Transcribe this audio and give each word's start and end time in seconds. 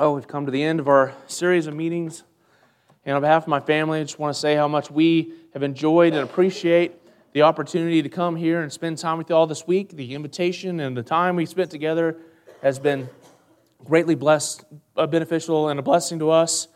Well, 0.00 0.14
we've 0.14 0.26
come 0.26 0.46
to 0.46 0.50
the 0.50 0.62
end 0.62 0.80
of 0.80 0.88
our 0.88 1.12
series 1.26 1.66
of 1.66 1.74
meetings. 1.74 2.24
And 3.04 3.16
on 3.16 3.20
behalf 3.20 3.42
of 3.42 3.48
my 3.48 3.60
family, 3.60 4.00
I 4.00 4.04
just 4.04 4.18
want 4.18 4.34
to 4.34 4.40
say 4.40 4.56
how 4.56 4.66
much 4.66 4.90
we 4.90 5.34
have 5.52 5.62
enjoyed 5.62 6.14
and 6.14 6.22
appreciate 6.22 6.94
the 7.34 7.42
opportunity 7.42 8.00
to 8.00 8.08
come 8.08 8.34
here 8.34 8.62
and 8.62 8.72
spend 8.72 8.96
time 8.96 9.18
with 9.18 9.28
you 9.28 9.36
all 9.36 9.46
this 9.46 9.66
week. 9.66 9.90
The 9.90 10.14
invitation 10.14 10.80
and 10.80 10.96
the 10.96 11.02
time 11.02 11.36
we 11.36 11.44
spent 11.44 11.70
together 11.70 12.16
has 12.62 12.78
been 12.78 13.10
greatly 13.84 14.14
blessed, 14.14 14.64
uh, 14.96 15.06
beneficial, 15.06 15.68
and 15.68 15.78
a 15.78 15.82
blessing 15.82 16.18
to 16.20 16.30
us. 16.30 16.68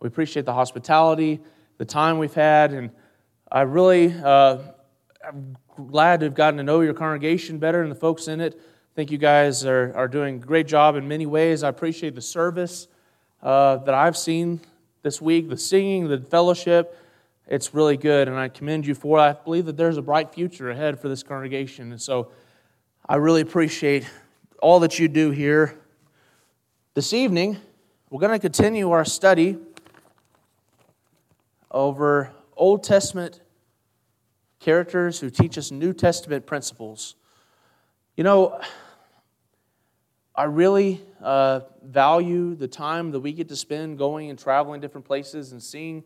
We 0.00 0.08
appreciate 0.08 0.44
the 0.44 0.52
hospitality, 0.52 1.40
the 1.78 1.86
time 1.86 2.18
we've 2.18 2.34
had, 2.34 2.74
and 2.74 2.90
I 3.50 3.62
really 3.62 4.12
uh, 4.12 4.58
am 5.24 5.56
glad 5.76 6.20
to 6.20 6.26
have 6.26 6.34
gotten 6.34 6.58
to 6.58 6.62
know 6.62 6.82
your 6.82 6.92
congregation 6.92 7.58
better 7.58 7.80
and 7.80 7.90
the 7.90 7.96
folks 7.96 8.28
in 8.28 8.42
it 8.42 8.60
think 8.96 9.10
you 9.10 9.18
guys 9.18 9.66
are, 9.66 9.92
are 9.94 10.08
doing 10.08 10.36
a 10.36 10.38
great 10.38 10.66
job 10.66 10.96
in 10.96 11.06
many 11.06 11.26
ways. 11.26 11.62
I 11.62 11.68
appreciate 11.68 12.14
the 12.14 12.22
service 12.22 12.88
uh, 13.42 13.76
that 13.76 13.92
I've 13.92 14.16
seen 14.16 14.58
this 15.02 15.20
week, 15.20 15.50
the 15.50 15.56
singing, 15.58 16.08
the 16.08 16.18
fellowship. 16.18 16.98
It's 17.46 17.74
really 17.74 17.98
good, 17.98 18.26
and 18.26 18.38
I 18.38 18.48
commend 18.48 18.86
you 18.86 18.94
for 18.94 19.18
it. 19.18 19.20
I 19.20 19.32
believe 19.34 19.66
that 19.66 19.76
there's 19.76 19.98
a 19.98 20.02
bright 20.02 20.32
future 20.32 20.70
ahead 20.70 20.98
for 20.98 21.10
this 21.10 21.22
congregation. 21.22 21.92
And 21.92 22.00
so 22.00 22.30
I 23.06 23.16
really 23.16 23.42
appreciate 23.42 24.08
all 24.62 24.80
that 24.80 24.98
you 24.98 25.08
do 25.08 25.30
here. 25.30 25.76
This 26.94 27.12
evening, 27.12 27.58
we're 28.08 28.20
going 28.20 28.32
to 28.32 28.38
continue 28.38 28.92
our 28.92 29.04
study 29.04 29.58
over 31.70 32.32
Old 32.56 32.82
Testament 32.82 33.42
characters 34.58 35.20
who 35.20 35.28
teach 35.28 35.58
us 35.58 35.70
New 35.70 35.92
Testament 35.92 36.46
principles. 36.46 37.14
You 38.16 38.24
know, 38.24 38.58
I 40.36 40.44
really 40.44 41.00
uh, 41.22 41.60
value 41.82 42.54
the 42.54 42.68
time 42.68 43.10
that 43.12 43.20
we 43.20 43.32
get 43.32 43.48
to 43.48 43.56
spend 43.56 43.96
going 43.96 44.28
and 44.28 44.38
traveling 44.38 44.82
different 44.82 45.06
places 45.06 45.52
and 45.52 45.62
seeing 45.62 46.04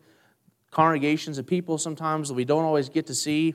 congregations 0.71 1.37
of 1.37 1.45
people 1.45 1.77
sometimes 1.77 2.29
that 2.29 2.35
we 2.35 2.45
don't 2.45 2.63
always 2.63 2.87
get 2.87 3.07
to 3.07 3.13
see. 3.13 3.53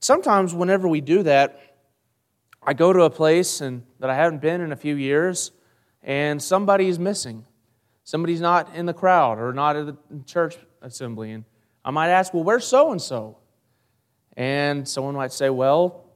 Sometimes, 0.00 0.54
whenever 0.54 0.88
we 0.88 1.02
do 1.02 1.22
that, 1.24 1.76
I 2.62 2.72
go 2.72 2.92
to 2.92 3.02
a 3.02 3.10
place 3.10 3.60
and, 3.60 3.82
that 3.98 4.08
I 4.08 4.14
haven't 4.14 4.40
been 4.40 4.62
in 4.62 4.72
a 4.72 4.76
few 4.76 4.94
years, 4.94 5.50
and 6.02 6.42
somebody 6.42 6.88
is 6.88 6.98
missing. 6.98 7.44
Somebody's 8.04 8.40
not 8.40 8.74
in 8.74 8.86
the 8.86 8.94
crowd 8.94 9.38
or 9.38 9.52
not 9.52 9.76
at 9.76 9.86
the 9.86 9.96
church 10.24 10.56
assembly. 10.80 11.32
And 11.32 11.44
I 11.84 11.90
might 11.90 12.08
ask, 12.08 12.32
well, 12.32 12.44
where's 12.44 12.66
so 12.66 12.92
and 12.92 13.00
so? 13.00 13.36
And 14.36 14.88
someone 14.88 15.14
might 15.14 15.32
say, 15.32 15.50
well, 15.50 16.06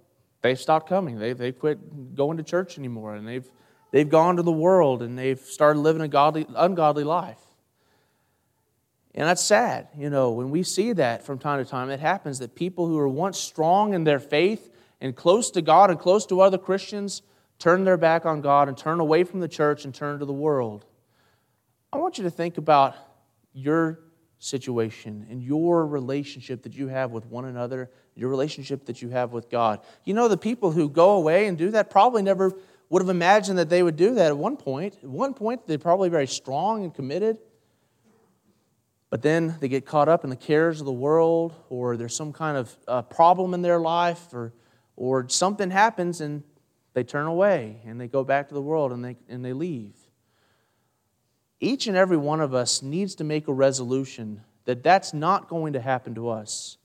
they've 0.41 0.59
stopped 0.59 0.89
coming. 0.89 1.19
They, 1.19 1.35
they 1.35 1.53
quit 1.53 2.15
going 2.15 2.39
to 2.39 2.43
church 2.43 2.79
anymore, 2.79 3.15
and 3.15 3.29
they've 3.29 3.49
They've 3.97 4.07
gone 4.07 4.37
to 4.37 4.43
the 4.43 4.53
world 4.53 5.01
and 5.01 5.19
they've 5.19 5.41
started 5.41 5.81
living 5.81 6.03
a 6.03 6.09
godly, 6.09 6.47
ungodly 6.55 7.03
life. 7.03 7.41
And 9.15 9.27
that's 9.27 9.43
sad, 9.43 9.89
you 9.97 10.11
know, 10.11 10.33
when 10.33 10.51
we 10.51 10.65
see 10.65 10.93
that 10.93 11.25
from 11.25 11.39
time 11.39 11.65
to 11.65 11.71
time, 11.71 11.89
it 11.89 11.99
happens 11.99 12.41
that 12.41 12.55
people 12.55 12.87
who 12.87 12.97
were 12.97 13.09
once 13.09 13.39
strong 13.39 13.95
in 13.95 14.05
their 14.05 14.19
faith 14.19 14.71
and 15.01 15.17
close 15.17 15.51
to 15.53 15.63
God 15.63 15.89
and 15.89 15.99
close 15.99 16.27
to 16.27 16.43
other 16.43 16.59
Christians 16.59 17.23
turn 17.59 17.85
their 17.85 17.97
back 17.97 18.27
on 18.27 18.43
God 18.43 18.69
and 18.69 18.77
turn 18.77 19.01
away 19.01 19.25
from 19.25 19.41
the 19.41 19.49
church 19.49 19.87
and 19.87 19.95
turn 19.95 20.19
to 20.19 20.27
the 20.27 20.31
world. 20.31 20.85
I 21.91 21.97
want 21.97 22.19
you 22.19 22.25
to 22.25 22.31
think 22.31 22.59
about 22.59 22.97
your 23.55 24.01
situation 24.39 25.27
and 25.31 25.43
your 25.43 25.87
relationship 25.87 26.65
that 26.65 26.75
you 26.75 26.89
have 26.89 27.13
with 27.13 27.25
one 27.25 27.47
another, 27.47 27.91
your 28.15 28.29
relationship 28.29 28.85
that 28.85 29.01
you 29.01 29.09
have 29.09 29.33
with 29.33 29.49
God. 29.49 29.81
You 30.05 30.13
know, 30.13 30.29
the 30.29 30.37
people 30.37 30.71
who 30.71 30.91
go 30.91 31.13
away 31.13 31.47
and 31.47 31.57
do 31.57 31.71
that 31.71 31.89
probably 31.89 32.21
never 32.21 32.53
would 32.89 33.03
have 33.03 33.09
imagined 33.09 33.59
that 33.59 33.69
they 33.69 33.83
would 33.83 33.97
do 33.97 34.15
that 34.15 34.27
at 34.27 34.39
one 34.39 34.57
point. 34.57 34.97
At 35.03 35.09
one 35.09 35.35
point, 35.35 35.67
they're 35.67 35.79
probably 35.79 36.09
very 36.09 36.27
strong 36.27 36.85
and 36.85 36.95
committed. 36.95 37.39
But 39.11 39.23
then 39.23 39.57
they 39.61 39.69
get 39.69 39.87
caught 39.87 40.09
up 40.09 40.25
in 40.25 40.31
the 40.31 40.37
cares 40.37 40.81
of 40.81 40.87
the 40.87 40.93
world, 40.93 41.55
or 41.69 41.97
there's 41.97 42.15
some 42.15 42.33
kind 42.33 42.57
of 42.57 42.77
uh, 42.87 43.03
problem 43.03 43.55
in 43.55 43.63
their 43.63 43.79
life, 43.79 44.33
or, 44.33 44.53
or 44.97 45.29
something 45.29 45.71
happens 45.71 46.21
and 46.21 46.43
they 46.97 47.05
turn 47.05 47.27
away 47.27 47.83
and 47.85 48.01
they 48.01 48.09
go 48.09 48.25
back 48.25 48.49
to 48.49 48.55
the 48.55 48.63
world 48.63 48.91
and 48.91 49.05
they, 49.05 49.17
and 49.29 49.45
they 49.45 49.53
leave. 49.53 49.95
Each 51.61 51.87
and 51.87 51.97
every 51.97 52.17
one 52.17 52.41
of 52.41 52.55
us 52.55 52.83
needs 52.83 53.15
to 53.17 53.25
make 53.25 53.49
a 53.49 53.53
resolution 53.53 54.43
that 54.65 54.83
that's 54.83 55.13
not 55.13 55.49
going 55.49 55.75
to 55.75 55.81
happen 55.81 56.15
to 56.15 56.29
us. 56.29 56.79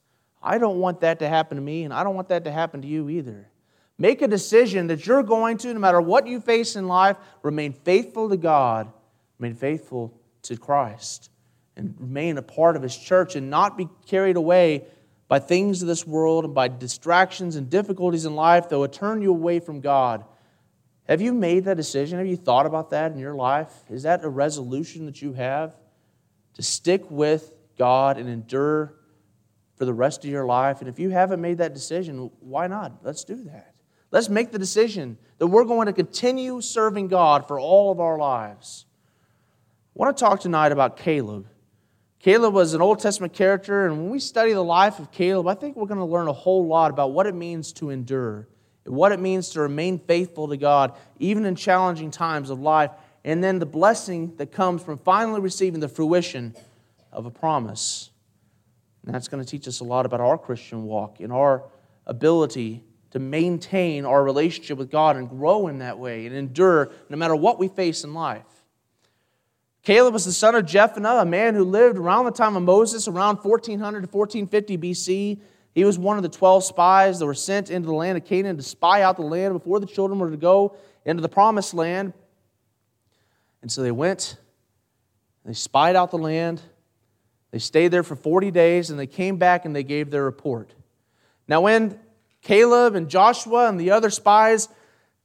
I 0.44 0.58
don't 0.58 0.80
want 0.80 1.02
that 1.02 1.20
to 1.20 1.30
happen 1.30 1.56
to 1.56 1.62
me, 1.62 1.84
and 1.84 1.94
I 1.94 2.03
don't 2.03 2.16
want 2.16 2.30
that 2.30 2.44
to 2.46 2.52
happen 2.52 2.81
to 2.81 2.88
you 2.88 3.09
either. 3.09 3.51
Make 4.02 4.24
a 4.24 4.28
decision 4.28 4.88
that 4.88 5.06
you're 5.06 5.22
going 5.22 5.60
to, 5.60 5.72
no 5.72 5.80
matter 5.80 6.02
what 6.02 6.26
you 6.26 6.42
face 6.42 6.76
in 6.76 6.88
life, 6.88 7.18
remain 7.44 7.72
faithful 7.72 8.30
to 8.30 8.36
God, 8.36 8.92
remain 9.38 9.54
faithful 9.54 10.20
to 10.42 10.58
Christ, 10.58 11.30
and 11.76 11.94
remain 12.00 12.40
a 12.40 12.42
part 12.42 12.76
of 12.76 12.82
His 12.82 12.98
church 12.98 13.36
and 13.36 13.52
not 13.52 13.78
be 13.78 13.88
carried 14.08 14.38
away 14.38 14.86
by 15.28 15.38
things 15.38 15.84
of 15.84 15.88
this 15.88 16.08
world 16.08 16.46
and 16.46 16.56
by 16.56 16.68
distractions 16.68 17.56
and 17.56 17.70
difficulties 17.70 18.26
in 18.26 18.36
life 18.36 18.70
that 18.70 18.80
would 18.80 18.92
turn 18.92 19.22
you 19.22 19.30
away 19.30 19.60
from 19.60 19.82
God. 19.82 20.26
Have 21.08 21.22
you 21.22 21.32
made 21.32 21.66
that 21.66 21.78
decision? 21.78 22.18
Have 22.18 22.26
you 22.26 22.38
thought 22.38 22.66
about 22.66 22.90
that 22.90 23.12
in 23.12 23.20
your 23.20 23.36
life? 23.36 23.72
Is 23.88 24.02
that 24.02 24.24
a 24.24 24.30
resolution 24.30 25.06
that 25.06 25.22
you 25.22 25.34
have 25.34 25.76
to 26.56 26.64
stick 26.64 27.04
with 27.12 27.54
God 27.78 28.18
and 28.18 28.28
endure 28.28 28.96
for 29.76 29.86
the 29.86 29.94
rest 29.94 30.26
of 30.26 30.32
your 30.32 30.48
life? 30.48 30.80
And 30.80 30.90
if 30.90 30.98
you 30.98 31.12
haven't 31.12 31.40
made 31.40 31.60
that 31.60 31.76
decision, 31.76 32.32
why 32.40 32.66
not? 32.66 32.94
Let's 33.04 33.24
do 33.24 33.36
that. 33.44 33.71
Let's 34.12 34.28
make 34.28 34.52
the 34.52 34.60
decision 34.60 35.18
that 35.38 35.48
we're 35.48 35.64
going 35.64 35.88
to 35.88 35.94
continue 35.94 36.60
serving 36.62 37.08
God 37.08 37.48
for 37.48 37.60
all 37.60 37.92
of 37.92 38.00
our 38.00 38.18
lives. 38.18 38.86
I 39.96 40.00
want 40.00 40.16
to 40.16 40.24
talk 40.24 40.42
tonight 40.42 40.74
about 40.74 40.98
Caleb. 40.98 41.48
Caleb 42.20 42.54
was 42.54 42.74
an 42.74 42.82
Old 42.82 43.00
Testament 43.00 43.34
character, 43.34 43.88
and 43.88 43.98
when 43.98 44.10
we 44.10 44.20
study 44.20 44.54
the 44.54 44.64
life 44.64 45.00
of 45.00 45.12
Caleb, 45.12 45.48
I 45.48 45.56
think 45.56 45.76
we're 45.76 45.88
going 45.88 46.00
to 46.00 46.06
learn 46.06 46.28
a 46.28 46.34
whole 46.34 46.68
lot 46.68 46.92
about 46.92 47.14
what 47.14 47.26
it 47.26 47.34
means 47.34 47.72
to 47.74 47.90
endure, 47.90 48.48
what 48.84 49.12
it 49.12 49.20
means 49.20 49.50
to 49.52 49.62
remain 49.62 49.98
faithful 49.98 50.50
to 50.50 50.58
God, 50.58 50.94
even 51.18 51.46
in 51.46 51.56
challenging 51.56 52.12
times 52.12 52.50
of 52.50 52.60
life, 52.60 52.92
and 53.24 53.44
then 53.44 53.60
the 53.60 53.66
blessing 53.66 54.36
that 54.38 54.52
comes 54.52 54.84
from 54.84 54.98
finally 55.00 55.40
receiving 55.40 55.80
the 55.80 55.88
fruition 55.88 56.54
of 57.12 57.26
a 57.26 57.32
promise. 57.32 58.12
And 59.06 59.16
that's 59.16 59.28
going 59.28 59.44
to 59.44 59.50
teach 59.50 59.68
us 59.68 59.80
a 59.80 59.84
lot 59.84 60.06
about 60.06 60.20
our 60.20 60.38
Christian 60.38 60.84
walk 60.84 61.20
and 61.22 61.32
our 61.32 61.64
ability 62.06 62.84
to 63.12 63.20
maintain 63.20 64.06
our 64.06 64.24
relationship 64.24 64.78
with 64.78 64.90
God 64.90 65.16
and 65.18 65.30
grow 65.30 65.68
in 65.68 65.80
that 65.80 66.00
way 66.00 66.26
and 66.26 66.36
endure 66.36 66.92
no 67.10 67.18
matter 67.18 67.36
what 67.36 67.60
we 67.60 67.68
face 67.68 68.04
in 68.04 68.14
life. 68.14 68.46
Caleb 69.84 70.14
was 70.14 70.26
the 70.26 70.32
son 70.32 70.56
of 70.56 70.66
Jephunneh, 70.66 71.22
a 71.22 71.26
man 71.26 71.56
who 71.56 71.64
lived 71.64 71.98
around 71.98 72.26
the 72.26 72.32
time 72.32 72.56
of 72.56 72.64
Moses, 72.64 73.08
around 73.08 73.38
1400 73.38 74.02
to 74.02 74.08
1450 74.08 74.78
BC. 74.78 75.40
He 75.74 75.84
was 75.84 75.98
one 75.98 76.18
of 76.18 76.24
the 76.24 76.30
12 76.30 76.64
spies 76.64 77.20
that 77.20 77.26
were 77.26 77.34
sent 77.34 77.70
into 77.70 77.88
the 77.88 77.94
land 77.94 78.18
of 78.18 78.26
Canaan 78.26 78.58
to 78.58 78.64
spy 78.64 79.02
out 79.02 79.16
the 79.16 79.24
land 79.24 79.54
before 79.54 79.80
the 79.80 79.88
children 79.88 80.20
were 80.20 80.30
to 80.30 80.38
go 80.38 80.76
into 81.06 81.22
the 81.22 81.30
promised 81.30 81.74
land. 81.74 82.14
And 83.62 83.72
so 83.72 83.82
they 83.82 83.92
went, 83.92 84.38
they 85.46 85.54
spied 85.54 85.96
out 85.96 86.12
the 86.12 86.18
land, 86.18 86.62
they 87.52 87.60
stayed 87.60 87.90
there 87.90 88.04
for 88.04 88.16
40 88.16 88.52
days, 88.52 88.90
and 88.90 89.00
they 89.00 89.08
came 89.08 89.38
back 89.38 89.66
and 89.66 89.76
they 89.76 89.84
gave 89.84 90.10
their 90.10 90.24
report. 90.24 90.74
Now, 91.48 91.62
when 91.62 92.00
Caleb 92.41 92.96
and 92.96 93.09
Joshua 93.09 93.69
and 93.69 93.79
the 93.79 93.91
other 93.91 94.09
spies 94.09 94.68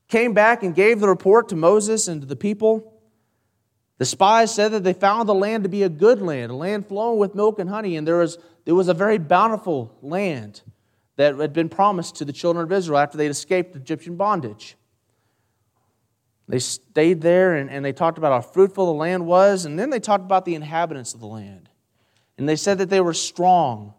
came 0.09 0.35
back 0.35 0.63
and 0.63 0.75
gave 0.75 1.01
the 1.01 1.09
report 1.09 1.49
to 1.49 1.57
Moses 1.57 2.09
and 2.09 2.21
to 2.21 2.27
the 2.27 2.37
people. 2.37 2.93
The 3.99 4.05
spies 4.05 4.55
said 4.55 4.73
that 4.73 4.85
they 4.85 4.93
found 4.93 5.29
the 5.29 5.35
land 5.35 5.63
to 5.65 5.71
be 5.71 5.83
a 5.83 5.89
good 5.89 6.21
land, 6.21 6.53
a 6.53 6.55
land 6.55 6.87
flowing 6.87 7.19
with 7.19 7.35
milk 7.35 7.59
and 7.59 7.71
honey, 7.71 7.97
and 7.97 8.07
there 8.07 8.19
was, 8.19 8.39
there 8.65 8.75
was 8.75 8.89
a 8.89 8.95
very 8.95 9.19
bountiful 9.19 9.97
land 10.03 10.61
that 11.17 11.37
had 11.39 11.55
been 11.55 11.71
promised 11.71 12.17
to 12.17 12.25
the 12.27 12.33
children 12.33 12.65
of 12.65 12.73
Israel 12.73 12.99
after 12.99 13.17
they'd 13.17 13.29
escaped 13.29 13.75
Egyptian 13.75 14.17
bondage. 14.17 14.77
They 16.47 16.59
stayed 16.59 17.23
there 17.23 17.57
and, 17.57 17.71
and 17.71 17.85
they 17.85 17.93
talked 17.93 18.19
about 18.19 18.33
how 18.33 18.49
fruitful 18.49 18.87
the 18.87 18.93
land 18.93 19.27
was, 19.27 19.65
and 19.65 19.79
then 19.79 19.91
they 19.91 19.99
talked 19.99 20.25
about 20.25 20.45
the 20.45 20.55
inhabitants 20.55 21.15
of 21.15 21.21
the 21.21 21.27
land. 21.27 21.71
And 22.39 22.47
they 22.47 22.57
said 22.57 22.79
that 22.79 22.91
they 22.91 23.01
were 23.01 23.15
strong. 23.15 23.95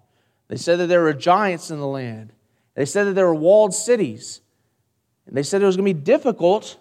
They 0.48 0.58
said 0.58 0.78
that 0.78 0.88
there 0.88 1.02
were 1.02 1.14
giants 1.14 1.72
in 1.72 1.80
the 1.80 1.88
land. 1.88 2.32
They 2.78 2.86
said 2.86 3.06
that 3.06 3.14
there 3.14 3.26
were 3.26 3.34
walled 3.34 3.74
cities. 3.74 4.40
And 5.26 5.36
they 5.36 5.42
said 5.42 5.64
it 5.64 5.66
was 5.66 5.76
going 5.76 5.88
to 5.88 5.94
be 5.96 6.00
difficult 6.00 6.78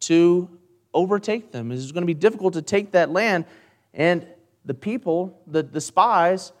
to 0.00 0.50
overtake 0.92 1.50
them. 1.50 1.72
It 1.72 1.76
was 1.76 1.92
going 1.92 2.02
to 2.02 2.06
be 2.06 2.12
difficult 2.12 2.52
to 2.54 2.62
take 2.62 2.92
that 2.92 3.10
land. 3.10 3.46
And 3.94 4.26
the 4.66 4.74
people, 4.74 5.40
the, 5.46 5.62
the 5.62 5.80
spies, 5.80 6.52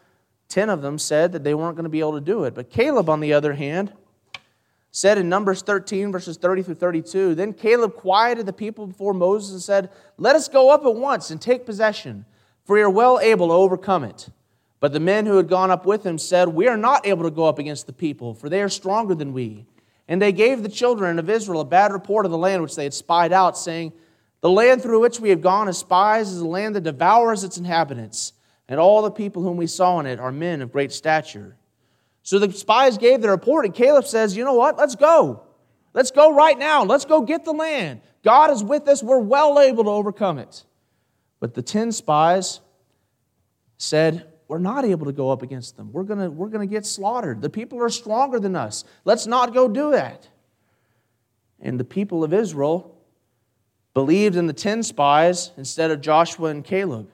10 0.48 0.70
of 0.70 0.80
them 0.80 0.98
said 0.98 1.32
that 1.32 1.44
they 1.44 1.52
weren't 1.52 1.76
going 1.76 1.84
to 1.84 1.90
be 1.90 2.00
able 2.00 2.14
to 2.14 2.22
do 2.22 2.44
it. 2.44 2.54
But 2.54 2.70
Caleb, 2.70 3.10
on 3.10 3.20
the 3.20 3.34
other 3.34 3.52
hand, 3.52 3.92
said 4.92 5.18
in 5.18 5.28
Numbers 5.28 5.60
13, 5.60 6.10
verses 6.10 6.38
30 6.38 6.62
through 6.62 6.74
32, 6.76 7.34
Then 7.34 7.52
Caleb 7.52 7.94
quieted 7.94 8.46
the 8.46 8.52
people 8.54 8.86
before 8.86 9.12
Moses 9.12 9.52
and 9.52 9.60
said, 9.62 9.90
Let 10.16 10.36
us 10.36 10.48
go 10.48 10.70
up 10.70 10.86
at 10.86 10.94
once 10.94 11.30
and 11.30 11.38
take 11.38 11.66
possession, 11.66 12.24
for 12.64 12.76
we 12.76 12.80
are 12.80 12.88
well 12.88 13.20
able 13.20 13.48
to 13.48 13.52
overcome 13.52 14.04
it. 14.04 14.30
But 14.84 14.92
the 14.92 15.00
men 15.00 15.24
who 15.24 15.38
had 15.38 15.48
gone 15.48 15.70
up 15.70 15.86
with 15.86 16.04
him 16.04 16.18
said, 16.18 16.46
We 16.46 16.68
are 16.68 16.76
not 16.76 17.06
able 17.06 17.22
to 17.22 17.30
go 17.30 17.46
up 17.46 17.58
against 17.58 17.86
the 17.86 17.92
people, 17.94 18.34
for 18.34 18.50
they 18.50 18.60
are 18.60 18.68
stronger 18.68 19.14
than 19.14 19.32
we. 19.32 19.64
And 20.08 20.20
they 20.20 20.30
gave 20.30 20.62
the 20.62 20.68
children 20.68 21.18
of 21.18 21.30
Israel 21.30 21.62
a 21.62 21.64
bad 21.64 21.90
report 21.90 22.26
of 22.26 22.30
the 22.30 22.36
land 22.36 22.60
which 22.60 22.76
they 22.76 22.84
had 22.84 22.92
spied 22.92 23.32
out, 23.32 23.56
saying, 23.56 23.94
The 24.42 24.50
land 24.50 24.82
through 24.82 25.00
which 25.00 25.20
we 25.20 25.30
have 25.30 25.40
gone 25.40 25.68
as 25.68 25.78
spies 25.78 26.30
is 26.30 26.42
a 26.42 26.46
land 26.46 26.74
that 26.74 26.82
devours 26.82 27.44
its 27.44 27.56
inhabitants, 27.56 28.34
and 28.68 28.78
all 28.78 29.00
the 29.00 29.10
people 29.10 29.42
whom 29.42 29.56
we 29.56 29.66
saw 29.66 30.00
in 30.00 30.06
it 30.06 30.20
are 30.20 30.30
men 30.30 30.60
of 30.60 30.70
great 30.70 30.92
stature. 30.92 31.56
So 32.22 32.38
the 32.38 32.52
spies 32.52 32.98
gave 32.98 33.22
their 33.22 33.30
report, 33.30 33.64
and 33.64 33.74
Caleb 33.74 34.04
says, 34.04 34.36
You 34.36 34.44
know 34.44 34.52
what? 34.52 34.76
Let's 34.76 34.96
go. 34.96 35.44
Let's 35.94 36.10
go 36.10 36.34
right 36.34 36.58
now. 36.58 36.84
Let's 36.84 37.06
go 37.06 37.22
get 37.22 37.46
the 37.46 37.52
land. 37.52 38.02
God 38.22 38.50
is 38.50 38.62
with 38.62 38.86
us. 38.86 39.02
We're 39.02 39.16
well 39.16 39.58
able 39.58 39.84
to 39.84 39.90
overcome 39.90 40.36
it. 40.36 40.62
But 41.40 41.54
the 41.54 41.62
10 41.62 41.90
spies 41.90 42.60
said, 43.78 44.30
We're 44.48 44.58
not 44.58 44.84
able 44.84 45.06
to 45.06 45.12
go 45.12 45.30
up 45.30 45.42
against 45.42 45.76
them. 45.76 45.92
We're 45.92 46.02
going 46.02 46.36
we're 46.36 46.48
going 46.48 46.66
to 46.66 46.72
get 46.72 46.84
slaughtered. 46.84 47.40
The 47.40 47.50
people 47.50 47.82
are 47.82 47.88
stronger 47.88 48.38
than 48.38 48.54
us. 48.56 48.84
Let's 49.04 49.26
not 49.26 49.54
go 49.54 49.68
do 49.68 49.92
that. 49.92 50.28
And 51.60 51.80
the 51.80 51.84
people 51.84 52.22
of 52.22 52.34
Israel 52.34 52.94
believed 53.94 54.36
in 54.36 54.46
the 54.46 54.52
10 54.52 54.82
spies 54.82 55.52
instead 55.56 55.90
of 55.90 56.00
Joshua 56.00 56.48
and 56.48 56.64
Caleb. 56.64 57.08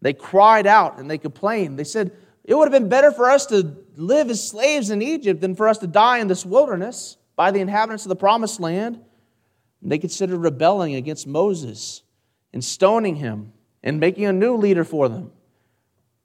They 0.00 0.12
cried 0.12 0.66
out 0.66 0.98
and 0.98 1.10
they 1.10 1.18
complained. 1.18 1.78
They 1.78 1.84
said, 1.84 2.12
It 2.44 2.54
would 2.54 2.72
have 2.72 2.80
been 2.80 2.88
better 2.88 3.12
for 3.12 3.30
us 3.30 3.46
to 3.46 3.76
live 3.96 4.30
as 4.30 4.46
slaves 4.46 4.90
in 4.90 5.02
Egypt 5.02 5.40
than 5.40 5.54
for 5.54 5.68
us 5.68 5.78
to 5.78 5.86
die 5.86 6.18
in 6.18 6.28
this 6.28 6.46
wilderness 6.46 7.18
by 7.36 7.50
the 7.50 7.60
inhabitants 7.60 8.04
of 8.04 8.08
the 8.08 8.16
promised 8.16 8.58
land. 8.58 9.00
They 9.82 9.98
considered 9.98 10.38
rebelling 10.38 10.94
against 10.94 11.26
Moses 11.26 12.02
and 12.52 12.64
stoning 12.64 13.16
him 13.16 13.52
and 13.82 13.98
making 13.98 14.26
a 14.26 14.32
new 14.32 14.56
leader 14.56 14.84
for 14.84 15.08
them. 15.08 15.32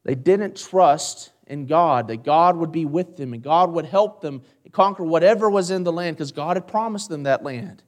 They 0.08 0.16
didn't 0.16 0.56
trust 0.56 1.34
in 1.48 1.66
God, 1.66 2.08
that 2.08 2.24
God 2.24 2.56
would 2.56 2.72
be 2.72 2.86
with 2.86 3.18
them 3.18 3.34
and 3.34 3.44
God 3.44 3.74
would 3.74 3.84
help 3.84 4.22
them 4.22 4.42
conquer 4.72 5.04
whatever 5.04 5.50
was 5.50 5.70
in 5.70 5.84
the 5.84 5.92
land 5.92 6.16
because 6.16 6.32
God 6.32 6.56
had 6.56 6.66
promised 6.66 7.10
them 7.10 7.24
that 7.24 7.44
land. 7.44 7.84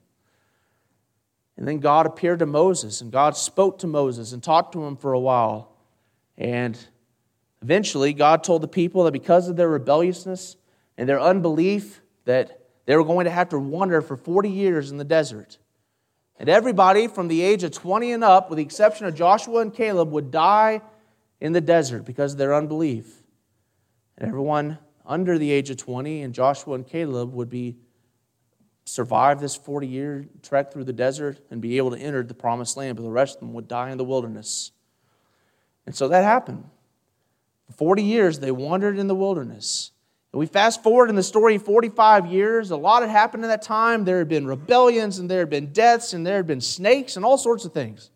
And 1.56 1.66
then 1.66 1.78
God 1.78 2.04
appeared 2.04 2.40
to 2.40 2.46
Moses 2.46 3.00
and 3.00 3.10
God 3.10 3.38
spoke 3.38 3.78
to 3.78 3.86
Moses 3.86 4.34
and 4.34 4.42
talked 4.42 4.72
to 4.74 4.84
him 4.84 4.98
for 4.98 5.14
a 5.14 5.18
while. 5.18 5.72
And 6.36 6.78
eventually, 7.62 8.12
God 8.12 8.44
told 8.44 8.60
the 8.60 8.68
people 8.68 9.04
that 9.04 9.12
because 9.12 9.48
of 9.48 9.56
their 9.56 9.70
rebelliousness 9.70 10.56
and 10.98 11.08
their 11.08 11.20
unbelief, 11.20 12.02
that 12.26 12.66
they 12.84 12.96
were 12.96 13.04
going 13.04 13.24
to 13.24 13.30
have 13.30 13.48
to 13.48 13.58
wander 13.58 14.02
for 14.02 14.18
40 14.18 14.50
years 14.50 14.90
in 14.90 14.98
the 14.98 15.04
desert. 15.04 15.56
And 16.38 16.50
everybody 16.50 17.06
from 17.06 17.28
the 17.28 17.40
age 17.40 17.64
of 17.64 17.72
20 17.72 18.12
and 18.12 18.24
up, 18.24 18.50
with 18.50 18.58
the 18.58 18.62
exception 18.62 19.06
of 19.06 19.14
Joshua 19.14 19.62
and 19.62 19.72
Caleb, 19.72 20.10
would 20.10 20.30
die 20.30 20.82
in 21.40 21.52
the 21.52 21.60
desert 21.60 22.04
because 22.04 22.32
of 22.32 22.38
their 22.38 22.54
unbelief. 22.54 23.22
And 24.18 24.28
everyone 24.28 24.78
under 25.06 25.38
the 25.38 25.50
age 25.50 25.70
of 25.70 25.76
20 25.78 26.22
and 26.22 26.34
Joshua 26.34 26.74
and 26.74 26.86
Caleb 26.86 27.32
would 27.32 27.48
be 27.48 27.76
survive 28.84 29.40
this 29.40 29.54
40 29.54 29.86
year 29.86 30.26
trek 30.42 30.72
through 30.72 30.84
the 30.84 30.92
desert 30.92 31.40
and 31.50 31.60
be 31.60 31.76
able 31.76 31.90
to 31.92 31.98
enter 31.98 32.22
the 32.22 32.34
promised 32.34 32.76
land, 32.76 32.96
but 32.96 33.02
the 33.02 33.10
rest 33.10 33.36
of 33.36 33.40
them 33.40 33.52
would 33.54 33.68
die 33.68 33.90
in 33.90 33.98
the 33.98 34.04
wilderness. 34.04 34.72
And 35.86 35.94
so 35.94 36.08
that 36.08 36.24
happened. 36.24 36.64
For 37.66 37.72
40 37.72 38.02
years, 38.02 38.38
they 38.40 38.50
wandered 38.50 38.98
in 38.98 39.06
the 39.06 39.14
wilderness. 39.14 39.92
And 40.32 40.38
we 40.38 40.46
fast 40.46 40.82
forward 40.82 41.08
in 41.08 41.16
the 41.16 41.22
story 41.22 41.58
45 41.58 42.26
years. 42.26 42.70
A 42.70 42.76
lot 42.76 43.02
had 43.02 43.10
happened 43.10 43.42
in 43.42 43.48
that 43.48 43.62
time. 43.62 44.04
There 44.04 44.18
had 44.18 44.28
been 44.28 44.46
rebellions, 44.46 45.18
and 45.18 45.28
there 45.28 45.40
had 45.40 45.50
been 45.50 45.72
deaths, 45.72 46.12
and 46.12 46.24
there 46.24 46.36
had 46.36 46.46
been 46.46 46.60
snakes, 46.60 47.16
and 47.16 47.24
all 47.24 47.38
sorts 47.38 47.64
of 47.64 47.72
things. 47.72 48.10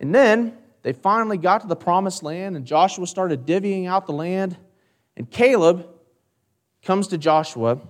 And 0.00 0.14
then 0.14 0.58
they 0.86 0.92
finally 0.92 1.36
got 1.36 1.62
to 1.62 1.66
the 1.66 1.74
promised 1.74 2.22
land, 2.22 2.54
and 2.54 2.64
Joshua 2.64 3.08
started 3.08 3.44
divvying 3.44 3.88
out 3.88 4.06
the 4.06 4.12
land. 4.12 4.56
And 5.16 5.28
Caleb 5.28 5.88
comes 6.84 7.08
to 7.08 7.18
Joshua, 7.18 7.80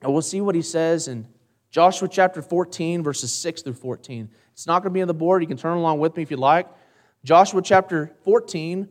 and 0.00 0.12
we'll 0.12 0.22
see 0.22 0.40
what 0.40 0.54
he 0.54 0.62
says 0.62 1.08
in 1.08 1.26
Joshua 1.72 2.06
chapter 2.06 2.40
14, 2.40 3.02
verses 3.02 3.32
6 3.32 3.62
through 3.62 3.72
14. 3.72 4.30
It's 4.52 4.64
not 4.64 4.82
going 4.82 4.92
to 4.92 4.94
be 4.94 5.02
on 5.02 5.08
the 5.08 5.12
board. 5.12 5.42
You 5.42 5.48
can 5.48 5.56
turn 5.56 5.76
along 5.76 5.98
with 5.98 6.16
me 6.16 6.22
if 6.22 6.30
you 6.30 6.36
like. 6.36 6.68
Joshua 7.24 7.60
chapter 7.60 8.14
14, 8.22 8.78
and 8.78 8.88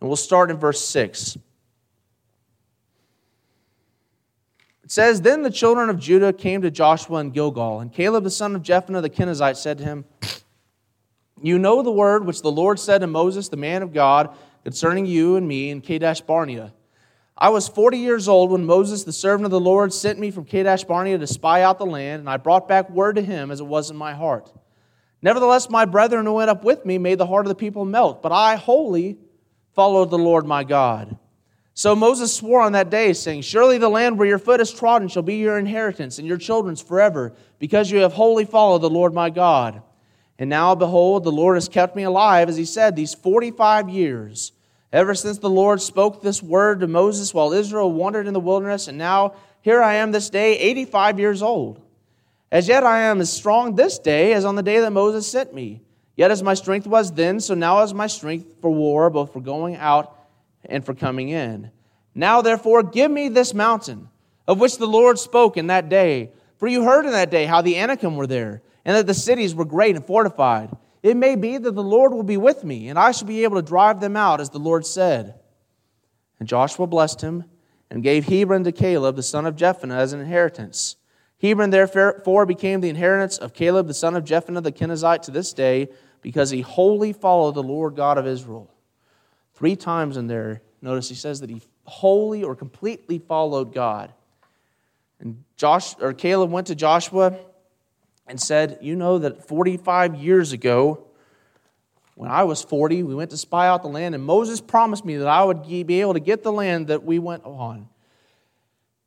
we'll 0.00 0.16
start 0.16 0.50
in 0.50 0.56
verse 0.56 0.84
6. 0.84 1.36
It 4.82 4.90
says, 4.90 5.20
Then 5.20 5.42
the 5.42 5.50
children 5.50 5.90
of 5.90 6.00
Judah 6.00 6.32
came 6.32 6.62
to 6.62 6.72
Joshua 6.72 7.20
in 7.20 7.30
Gilgal, 7.30 7.78
and 7.78 7.92
Caleb 7.92 8.24
the 8.24 8.30
son 8.30 8.56
of 8.56 8.64
Jephunneh 8.64 9.00
the 9.00 9.10
Kenizzite 9.10 9.58
said 9.58 9.78
to 9.78 9.84
him, 9.84 10.04
You 11.44 11.58
know 11.58 11.82
the 11.82 11.90
word 11.90 12.24
which 12.24 12.40
the 12.40 12.50
Lord 12.50 12.80
said 12.80 13.02
to 13.02 13.06
Moses, 13.06 13.50
the 13.50 13.58
man 13.58 13.82
of 13.82 13.92
God, 13.92 14.34
concerning 14.62 15.04
you 15.04 15.36
and 15.36 15.46
me 15.46 15.68
in 15.68 15.82
Kadesh 15.82 16.22
Barnea. 16.22 16.72
I 17.36 17.50
was 17.50 17.68
40 17.68 17.98
years 17.98 18.28
old 18.28 18.50
when 18.50 18.64
Moses, 18.64 19.04
the 19.04 19.12
servant 19.12 19.44
of 19.44 19.50
the 19.50 19.60
Lord, 19.60 19.92
sent 19.92 20.18
me 20.18 20.30
from 20.30 20.46
Kadesh 20.46 20.84
Barnea 20.84 21.18
to 21.18 21.26
spy 21.26 21.60
out 21.60 21.76
the 21.76 21.84
land, 21.84 22.20
and 22.20 22.30
I 22.30 22.38
brought 22.38 22.66
back 22.66 22.88
word 22.88 23.16
to 23.16 23.22
him 23.22 23.50
as 23.50 23.60
it 23.60 23.66
was 23.66 23.90
in 23.90 23.96
my 23.96 24.14
heart. 24.14 24.50
Nevertheless, 25.20 25.68
my 25.68 25.84
brethren 25.84 26.24
who 26.24 26.32
went 26.32 26.48
up 26.48 26.64
with 26.64 26.86
me 26.86 26.96
made 26.96 27.18
the 27.18 27.26
heart 27.26 27.44
of 27.44 27.50
the 27.50 27.54
people 27.54 27.84
melt, 27.84 28.22
but 28.22 28.32
I 28.32 28.56
wholly 28.56 29.18
followed 29.74 30.08
the 30.08 30.16
Lord 30.16 30.46
my 30.46 30.64
God. 30.64 31.18
So 31.74 31.94
Moses 31.94 32.32
swore 32.32 32.62
on 32.62 32.72
that 32.72 32.88
day, 32.88 33.12
saying, 33.12 33.42
Surely 33.42 33.76
the 33.76 33.90
land 33.90 34.16
where 34.16 34.28
your 34.28 34.38
foot 34.38 34.62
is 34.62 34.72
trodden 34.72 35.08
shall 35.08 35.22
be 35.22 35.36
your 35.36 35.58
inheritance 35.58 36.18
and 36.18 36.26
your 36.26 36.38
children's 36.38 36.80
forever, 36.80 37.34
because 37.58 37.90
you 37.90 37.98
have 37.98 38.14
wholly 38.14 38.46
followed 38.46 38.78
the 38.78 38.88
Lord 38.88 39.12
my 39.12 39.28
God. 39.28 39.82
And 40.38 40.50
now, 40.50 40.74
behold, 40.74 41.24
the 41.24 41.32
Lord 41.32 41.56
has 41.56 41.68
kept 41.68 41.94
me 41.94 42.02
alive, 42.02 42.48
as 42.48 42.56
he 42.56 42.64
said, 42.64 42.96
these 42.96 43.14
45 43.14 43.88
years, 43.88 44.52
ever 44.92 45.14
since 45.14 45.38
the 45.38 45.50
Lord 45.50 45.80
spoke 45.80 46.22
this 46.22 46.42
word 46.42 46.80
to 46.80 46.88
Moses 46.88 47.32
while 47.32 47.52
Israel 47.52 47.92
wandered 47.92 48.26
in 48.26 48.34
the 48.34 48.40
wilderness. 48.40 48.88
And 48.88 48.98
now, 48.98 49.34
here 49.62 49.82
I 49.82 49.94
am 49.94 50.12
this 50.12 50.30
day, 50.30 50.58
85 50.58 51.18
years 51.18 51.42
old. 51.42 51.80
As 52.50 52.68
yet 52.68 52.84
I 52.84 53.02
am 53.02 53.20
as 53.20 53.32
strong 53.32 53.74
this 53.74 53.98
day 53.98 54.32
as 54.32 54.44
on 54.44 54.56
the 54.56 54.62
day 54.62 54.80
that 54.80 54.92
Moses 54.92 55.26
sent 55.26 55.54
me. 55.54 55.80
Yet 56.16 56.30
as 56.30 56.42
my 56.42 56.54
strength 56.54 56.86
was 56.86 57.12
then, 57.12 57.40
so 57.40 57.54
now 57.54 57.82
is 57.82 57.92
my 57.92 58.06
strength 58.06 58.46
for 58.60 58.70
war, 58.70 59.10
both 59.10 59.32
for 59.32 59.40
going 59.40 59.76
out 59.76 60.16
and 60.64 60.84
for 60.84 60.94
coming 60.94 61.30
in. 61.30 61.70
Now, 62.14 62.42
therefore, 62.42 62.82
give 62.82 63.10
me 63.10 63.28
this 63.28 63.54
mountain 63.54 64.08
of 64.46 64.60
which 64.60 64.78
the 64.78 64.86
Lord 64.86 65.18
spoke 65.18 65.56
in 65.56 65.68
that 65.68 65.88
day. 65.88 66.30
For 66.58 66.68
you 66.68 66.84
heard 66.84 67.06
in 67.06 67.12
that 67.12 67.30
day 67.30 67.46
how 67.46 67.62
the 67.62 67.76
Anakim 67.76 68.16
were 68.16 68.26
there, 68.26 68.62
and 68.84 68.96
that 68.96 69.06
the 69.06 69.14
cities 69.14 69.54
were 69.54 69.64
great 69.64 69.96
and 69.96 70.04
fortified. 70.04 70.70
It 71.02 71.16
may 71.16 71.36
be 71.36 71.58
that 71.58 71.74
the 71.74 71.82
Lord 71.82 72.12
will 72.12 72.22
be 72.22 72.36
with 72.36 72.64
me, 72.64 72.88
and 72.88 72.98
I 72.98 73.12
shall 73.12 73.28
be 73.28 73.44
able 73.44 73.56
to 73.56 73.62
drive 73.62 74.00
them 74.00 74.16
out, 74.16 74.40
as 74.40 74.50
the 74.50 74.58
Lord 74.58 74.86
said. 74.86 75.34
And 76.38 76.48
Joshua 76.48 76.86
blessed 76.86 77.20
him, 77.20 77.44
and 77.90 78.02
gave 78.02 78.24
Hebron 78.24 78.64
to 78.64 78.72
Caleb, 78.72 79.16
the 79.16 79.22
son 79.22 79.46
of 79.46 79.56
Jephunneh, 79.56 79.94
as 79.94 80.12
an 80.12 80.20
inheritance. 80.20 80.96
Hebron 81.40 81.70
therefore 81.70 82.46
became 82.46 82.80
the 82.80 82.88
inheritance 82.88 83.38
of 83.38 83.52
Caleb, 83.52 83.86
the 83.86 83.94
son 83.94 84.16
of 84.16 84.24
Jephunneh 84.24 84.62
the 84.62 84.72
Kenizzite, 84.72 85.22
to 85.22 85.30
this 85.30 85.52
day, 85.52 85.88
because 86.22 86.50
he 86.50 86.62
wholly 86.62 87.12
followed 87.12 87.54
the 87.54 87.62
Lord 87.62 87.96
God 87.96 88.16
of 88.16 88.26
Israel. 88.26 88.70
Three 89.54 89.76
times 89.76 90.16
in 90.16 90.26
there, 90.26 90.62
notice 90.80 91.08
he 91.08 91.14
says 91.14 91.40
that 91.40 91.50
he 91.50 91.60
wholly 91.84 92.42
or 92.42 92.56
completely 92.56 93.18
followed 93.18 93.74
God. 93.74 94.12
And 95.20 95.44
Josh 95.56 95.94
or 96.00 96.14
Caleb 96.14 96.50
went 96.50 96.66
to 96.68 96.74
Joshua 96.74 97.36
and 98.26 98.40
said, 98.40 98.78
"You 98.80 98.96
know 98.96 99.18
that 99.18 99.46
45 99.46 100.14
years 100.14 100.52
ago, 100.52 101.04
when 102.14 102.30
I 102.30 102.44
was 102.44 102.62
40, 102.62 103.02
we 103.02 103.14
went 103.14 103.30
to 103.30 103.36
spy 103.36 103.66
out 103.66 103.82
the 103.82 103.88
land, 103.88 104.14
and 104.14 104.24
Moses 104.24 104.60
promised 104.60 105.04
me 105.04 105.16
that 105.16 105.26
I 105.26 105.42
would 105.42 105.66
be 105.66 106.00
able 106.00 106.14
to 106.14 106.20
get 106.20 106.42
the 106.42 106.52
land 106.52 106.86
that 106.86 107.04
we 107.04 107.18
went 107.18 107.44
on. 107.44 107.88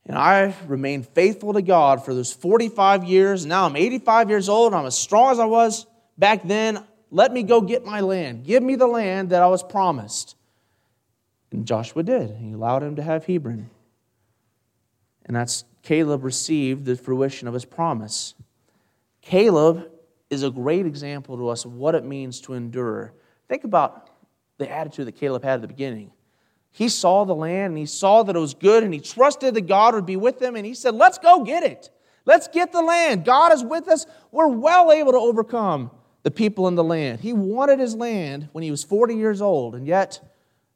And 0.05 0.17
I 0.17 0.53
remained 0.67 1.07
faithful 1.07 1.53
to 1.53 1.61
God 1.61 2.03
for 2.03 2.13
those 2.13 2.31
45 2.31 3.03
years. 3.03 3.45
Now 3.45 3.65
I'm 3.65 3.75
85 3.75 4.29
years 4.29 4.49
old, 4.49 4.73
I'm 4.73 4.85
as 4.85 4.97
strong 4.97 5.31
as 5.31 5.39
I 5.39 5.45
was 5.45 5.85
back 6.17 6.43
then. 6.47 6.83
Let 7.11 7.31
me 7.31 7.43
go 7.43 7.61
get 7.61 7.85
my 7.85 8.01
land. 8.01 8.43
Give 8.45 8.61
me 8.61 8.75
the 8.75 8.87
land 8.87 9.29
that 9.29 9.41
I 9.41 9.47
was 9.47 9.63
promised. 9.63 10.35
And 11.51 11.65
Joshua 11.65 12.03
did. 12.03 12.31
He 12.31 12.51
allowed 12.51 12.83
him 12.83 12.97
to 12.97 13.01
have 13.01 13.25
Hebron. 13.25 13.69
And 15.25 15.35
that's 15.35 15.63
Caleb 15.83 16.25
received 16.25 16.83
the 16.83 16.97
fruition 16.97 17.47
of 17.47 17.53
his 17.53 17.63
promise. 17.63 18.33
Caleb 19.27 19.91
is 20.29 20.43
a 20.43 20.49
great 20.49 20.85
example 20.85 21.35
to 21.35 21.49
us 21.49 21.65
of 21.65 21.73
what 21.73 21.95
it 21.95 22.05
means 22.05 22.39
to 22.39 22.53
endure. 22.53 23.13
Think 23.49 23.65
about 23.65 24.09
the 24.57 24.71
attitude 24.71 25.05
that 25.05 25.17
Caleb 25.17 25.43
had 25.43 25.55
at 25.55 25.61
the 25.63 25.67
beginning. 25.67 26.11
He 26.71 26.87
saw 26.87 27.25
the 27.25 27.35
land 27.35 27.71
and 27.71 27.77
he 27.77 27.85
saw 27.85 28.23
that 28.23 28.37
it 28.37 28.39
was 28.39 28.53
good 28.53 28.83
and 28.83 28.93
he 28.93 29.01
trusted 29.01 29.53
that 29.53 29.67
God 29.67 29.95
would 29.95 30.05
be 30.05 30.15
with 30.15 30.41
him 30.41 30.55
and 30.55 30.65
he 30.65 30.73
said, 30.73 30.95
Let's 30.95 31.17
go 31.17 31.43
get 31.43 31.63
it. 31.63 31.89
Let's 32.23 32.47
get 32.47 32.71
the 32.71 32.81
land. 32.81 33.25
God 33.25 33.51
is 33.51 33.65
with 33.65 33.89
us. 33.89 34.05
We're 34.31 34.47
well 34.47 34.93
able 34.93 35.11
to 35.11 35.17
overcome 35.17 35.91
the 36.23 36.31
people 36.31 36.69
in 36.69 36.75
the 36.75 36.83
land. 36.83 37.19
He 37.19 37.33
wanted 37.33 37.79
his 37.79 37.95
land 37.95 38.47
when 38.53 38.63
he 38.63 38.71
was 38.71 38.85
40 38.85 39.15
years 39.15 39.41
old, 39.41 39.75
and 39.75 39.85
yet, 39.85 40.21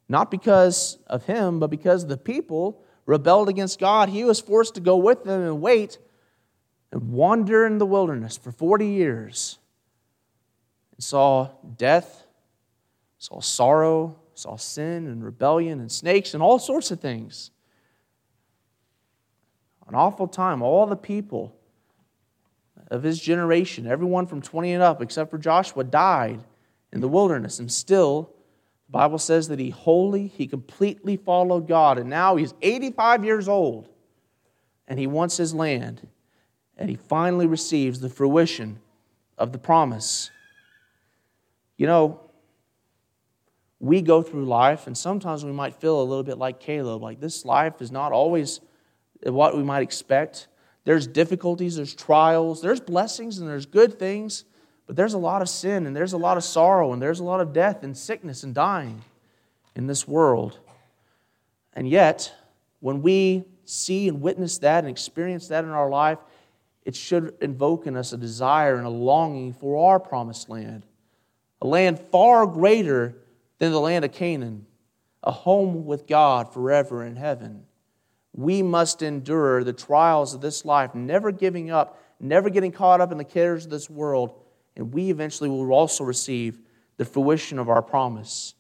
not 0.10 0.30
because 0.30 0.98
of 1.08 1.24
him, 1.24 1.60
but 1.62 1.70
because 1.70 2.06
the 2.06 2.18
people 2.18 2.84
rebelled 3.06 3.48
against 3.48 3.80
God, 3.80 4.10
he 4.10 4.26
was 4.26 4.42
forced 4.42 4.76
to 4.76 4.82
go 4.82 4.98
with 4.98 5.24
them 5.24 5.42
and 5.42 5.62
wait 5.62 6.00
and 6.92 7.12
wander 7.12 7.66
in 7.66 7.78
the 7.78 7.86
wilderness 7.86 8.38
for 8.38 8.52
40 8.52 8.88
years 8.88 9.60
and 10.96 11.04
saw 11.04 11.50
death, 11.78 12.26
saw 13.18 13.40
sorrow, 13.40 14.20
saw 14.34 14.56
sin 14.56 15.08
and 15.08 15.24
rebellion 15.24 15.80
and 15.80 15.92
snakes 15.92 16.34
and 16.34 16.44
all 16.44 16.60
sorts 16.60 16.92
of 16.92 17.00
things. 17.00 17.52
An 19.88 19.96
awful 19.96 20.28
time. 20.28 20.62
All 20.62 20.86
the 20.86 20.96
people 20.96 21.56
of 22.90 23.04
his 23.04 23.20
generation, 23.20 23.88
everyone 23.88 24.26
from 24.26 24.42
20 24.42 24.74
and 24.74 24.84
up, 24.84 25.02
except 25.02 25.32
for 25.32 25.38
Joshua, 25.38 25.84
died 25.84 26.42
in 26.94 27.02
the 27.02 27.08
wilderness. 27.08 27.60
And 27.60 27.72
still, 27.72 28.34
the 28.88 28.92
Bible 28.92 29.18
says 29.18 29.48
that 29.50 29.60
he 29.60 29.70
wholly, 29.70 30.28
he 30.28 30.48
completely 30.48 31.18
followed 31.18 31.68
God. 31.68 31.98
And 31.98 32.10
now 32.10 32.36
he's 32.36 32.54
85 32.62 33.26
years 33.26 33.48
old 33.48 33.90
and 34.88 35.00
he 35.00 35.08
wants 35.08 35.38
his 35.38 35.54
land. 35.54 36.08
And 36.82 36.90
he 36.90 36.96
finally 36.96 37.46
receives 37.46 38.00
the 38.00 38.10
fruition 38.10 38.80
of 39.38 39.52
the 39.52 39.60
promise. 39.60 40.32
You 41.78 41.86
know, 41.86 42.22
we 43.80 44.02
go 44.02 44.24
through 44.24 44.46
life, 44.46 44.88
and 44.88 44.98
sometimes 44.98 45.46
we 45.46 45.52
might 45.52 45.76
feel 45.76 46.02
a 46.02 46.04
little 46.04 46.24
bit 46.24 46.40
like 46.40 46.60
Caleb, 46.60 47.02
like 47.02 47.20
this 47.20 47.46
life 47.46 47.82
is 47.82 47.92
not 47.92 48.12
always 48.12 48.62
what 49.24 49.56
we 49.56 49.64
might 49.64 49.84
expect. 49.84 50.48
There's 50.84 51.06
difficulties, 51.06 51.76
there's 51.76 51.94
trials, 51.94 52.64
there's 52.64 52.80
blessings, 52.80 53.38
and 53.38 53.48
there's 53.48 53.68
good 53.68 54.00
things, 54.00 54.46
but 54.88 54.96
there's 54.96 55.14
a 55.14 55.20
lot 55.20 55.44
of 55.44 55.50
sin, 55.50 55.86
and 55.86 55.96
there's 55.96 56.14
a 56.14 56.18
lot 56.18 56.38
of 56.38 56.44
sorrow, 56.44 56.94
and 56.94 57.02
there's 57.02 57.20
a 57.20 57.24
lot 57.24 57.42
of 57.42 57.54
death, 57.54 57.84
and 57.84 57.96
sickness, 57.96 58.42
and 58.42 58.56
dying 58.56 59.04
in 59.76 59.86
this 59.86 60.08
world. 60.08 60.58
And 61.74 61.88
yet, 61.88 62.34
when 62.80 63.04
we 63.04 63.46
see 63.66 64.08
and 64.08 64.20
witness 64.20 64.58
that 64.60 64.80
and 64.80 64.90
experience 64.90 65.48
that 65.50 65.64
in 65.64 65.70
our 65.70 65.90
life, 65.90 66.18
it 66.84 66.96
should 66.96 67.36
invoke 67.42 67.86
in 67.86 67.96
us 67.96 68.14
a 68.14 68.18
desire 68.18 68.76
and 68.76 68.88
a 68.88 68.90
longing 68.90 69.54
for 69.54 69.90
our 69.90 70.00
promised 70.00 70.50
land, 70.50 70.86
a 71.62 71.68
land 71.68 72.00
far 72.00 72.48
greater 72.48 73.16
than 73.60 73.72
the 73.72 73.80
land 73.80 74.04
of 74.04 74.12
Canaan, 74.12 74.66
a 75.24 75.32
home 75.32 75.86
with 75.86 76.08
God 76.08 76.52
forever 76.52 77.06
in 77.06 77.16
heaven. 77.16 77.66
We 78.34 78.64
must 78.64 79.02
endure 79.02 79.64
the 79.64 79.74
trials 79.74 80.34
of 80.34 80.42
this 80.42 80.66
life, 80.66 80.96
never 80.96 81.32
giving 81.32 81.70
up, 81.70 82.02
never 82.20 82.50
getting 82.50 82.72
caught 82.72 83.02
up 83.02 83.12
in 83.12 83.18
the 83.18 83.24
cares 83.24 83.66
of 83.66 83.72
this 83.72 83.90
world, 83.90 84.34
and 84.76 84.94
we 84.94 85.12
eventually 85.12 85.50
will 85.50 85.72
also 85.72 86.04
receive 86.04 86.60
the 86.98 87.06
fruition 87.06 87.60
of 87.60 87.70
our 87.70 87.82
promise. 87.82 88.56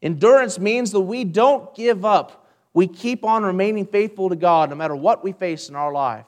Endurance 0.00 0.58
means 0.58 0.90
that 0.90 1.00
we 1.00 1.22
don't 1.22 1.72
give 1.76 2.04
up. 2.04 2.48
We 2.74 2.88
keep 2.88 3.24
on 3.24 3.44
remaining 3.44 3.86
faithful 3.86 4.30
to 4.30 4.36
God 4.36 4.70
no 4.70 4.76
matter 4.76 4.96
what 4.96 5.22
we 5.22 5.32
face 5.32 5.68
in 5.68 5.76
our 5.76 5.92
life. 5.92 6.24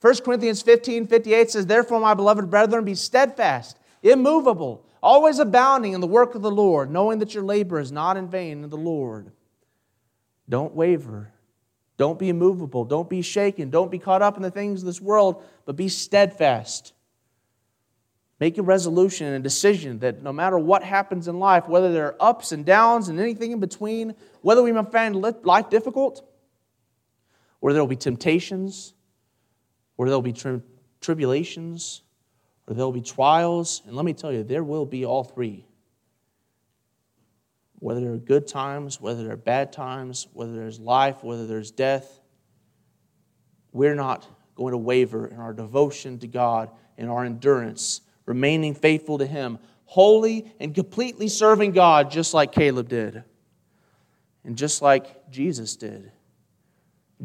1 0.00 0.16
Corinthians 0.24 0.62
15 0.62 1.06
58 1.06 1.50
says, 1.50 1.66
Therefore, 1.66 2.00
my 2.00 2.14
beloved 2.14 2.50
brethren, 2.50 2.84
be 2.84 2.94
steadfast, 2.94 3.78
immovable, 4.02 4.84
always 5.02 5.38
abounding 5.38 5.92
in 5.92 6.00
the 6.00 6.06
work 6.06 6.34
of 6.34 6.42
the 6.42 6.50
Lord, 6.50 6.90
knowing 6.90 7.18
that 7.18 7.34
your 7.34 7.44
labor 7.44 7.78
is 7.78 7.92
not 7.92 8.16
in 8.16 8.28
vain 8.28 8.64
in 8.64 8.70
the 8.70 8.76
Lord. 8.76 9.30
Don't 10.48 10.74
waver. 10.74 11.32
Don't 11.96 12.18
be 12.18 12.30
immovable. 12.30 12.86
Don't 12.86 13.10
be 13.10 13.20
shaken. 13.20 13.68
Don't 13.68 13.90
be 13.90 13.98
caught 13.98 14.22
up 14.22 14.36
in 14.36 14.42
the 14.42 14.50
things 14.50 14.80
of 14.80 14.86
this 14.86 15.02
world, 15.02 15.42
but 15.66 15.76
be 15.76 15.88
steadfast. 15.88 16.94
Make 18.40 18.56
a 18.56 18.62
resolution 18.62 19.26
and 19.26 19.36
a 19.36 19.40
decision 19.40 19.98
that 19.98 20.22
no 20.22 20.32
matter 20.32 20.58
what 20.58 20.82
happens 20.82 21.28
in 21.28 21.38
life, 21.38 21.68
whether 21.68 21.92
there 21.92 22.06
are 22.06 22.16
ups 22.18 22.52
and 22.52 22.64
downs 22.64 23.10
and 23.10 23.20
anything 23.20 23.52
in 23.52 23.60
between, 23.60 24.14
whether 24.40 24.62
we 24.62 24.72
might 24.72 24.90
find 24.90 25.14
life 25.44 25.68
difficult, 25.68 26.26
or 27.60 27.74
there 27.74 27.82
will 27.82 27.86
be 27.86 27.96
temptations, 27.96 28.94
or 30.00 30.06
there 30.06 30.16
will 30.16 30.22
be 30.22 30.32
tri- 30.32 30.62
tribulations, 31.02 32.00
or 32.66 32.72
there'll 32.72 32.90
be 32.90 33.02
trials. 33.02 33.82
And 33.86 33.94
let 33.94 34.06
me 34.06 34.14
tell 34.14 34.32
you, 34.32 34.42
there 34.42 34.64
will 34.64 34.86
be 34.86 35.04
all 35.04 35.24
three. 35.24 35.66
Whether 37.80 38.00
there 38.00 38.14
are 38.14 38.16
good 38.16 38.48
times, 38.48 38.98
whether 38.98 39.22
there 39.22 39.34
are 39.34 39.36
bad 39.36 39.74
times, 39.74 40.26
whether 40.32 40.54
there's 40.54 40.80
life, 40.80 41.22
whether 41.22 41.46
there's 41.46 41.70
death, 41.70 42.18
we're 43.72 43.94
not 43.94 44.26
going 44.54 44.72
to 44.72 44.78
waver 44.78 45.26
in 45.26 45.36
our 45.36 45.52
devotion 45.52 46.18
to 46.20 46.26
God 46.26 46.70
in 46.96 47.10
our 47.10 47.26
endurance, 47.26 48.00
remaining 48.24 48.72
faithful 48.72 49.18
to 49.18 49.26
Him, 49.26 49.58
wholly 49.84 50.50
and 50.60 50.74
completely 50.74 51.28
serving 51.28 51.72
God, 51.72 52.10
just 52.10 52.32
like 52.32 52.52
Caleb 52.52 52.88
did, 52.88 53.22
and 54.44 54.56
just 54.56 54.80
like 54.80 55.30
Jesus 55.30 55.76
did. 55.76 56.10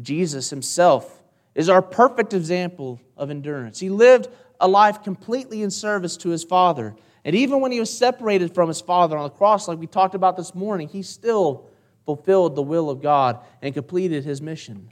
Jesus 0.02 0.50
Himself 0.50 1.15
is 1.56 1.70
our 1.70 1.80
perfect 1.80 2.34
example 2.34 3.00
of 3.16 3.30
endurance. 3.30 3.80
He 3.80 3.88
lived 3.88 4.28
a 4.60 4.68
life 4.68 5.02
completely 5.02 5.62
in 5.62 5.70
service 5.70 6.16
to 6.18 6.28
his 6.28 6.44
Father. 6.44 6.94
And 7.24 7.34
even 7.34 7.60
when 7.60 7.72
he 7.72 7.80
was 7.80 7.92
separated 7.96 8.54
from 8.54 8.68
his 8.68 8.82
Father 8.82 9.16
on 9.16 9.24
the 9.24 9.30
cross, 9.30 9.66
like 9.66 9.78
we 9.78 9.86
talked 9.86 10.14
about 10.14 10.36
this 10.36 10.54
morning, 10.54 10.86
he 10.86 11.02
still 11.02 11.66
fulfilled 12.04 12.54
the 12.54 12.62
will 12.62 12.90
of 12.90 13.02
God 13.02 13.40
and 13.62 13.72
completed 13.72 14.22
his 14.22 14.42
mission. 14.42 14.90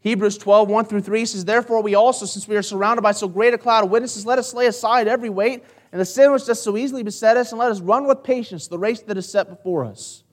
Hebrews 0.00 0.38
12, 0.38 0.68
1 0.68 0.84
through 0.86 1.00
3 1.02 1.24
says, 1.24 1.44
Therefore, 1.44 1.82
we 1.82 1.94
also, 1.94 2.26
since 2.26 2.48
we 2.48 2.56
are 2.56 2.62
surrounded 2.62 3.02
by 3.02 3.12
so 3.12 3.28
great 3.28 3.54
a 3.54 3.58
cloud 3.58 3.84
of 3.84 3.90
witnesses, 3.90 4.26
let 4.26 4.40
us 4.40 4.52
lay 4.52 4.66
aside 4.66 5.06
every 5.06 5.30
weight 5.30 5.64
and 5.92 6.00
the 6.00 6.04
sin 6.04 6.32
which 6.32 6.46
does 6.46 6.60
so 6.60 6.76
easily 6.76 7.04
beset 7.04 7.36
us, 7.36 7.52
and 7.52 7.60
let 7.60 7.70
us 7.70 7.80
run 7.80 8.06
with 8.06 8.24
patience 8.24 8.66
the 8.66 8.78
race 8.78 9.00
that 9.02 9.16
is 9.16 9.30
set 9.30 9.48
before 9.48 9.84
us. 9.84 10.24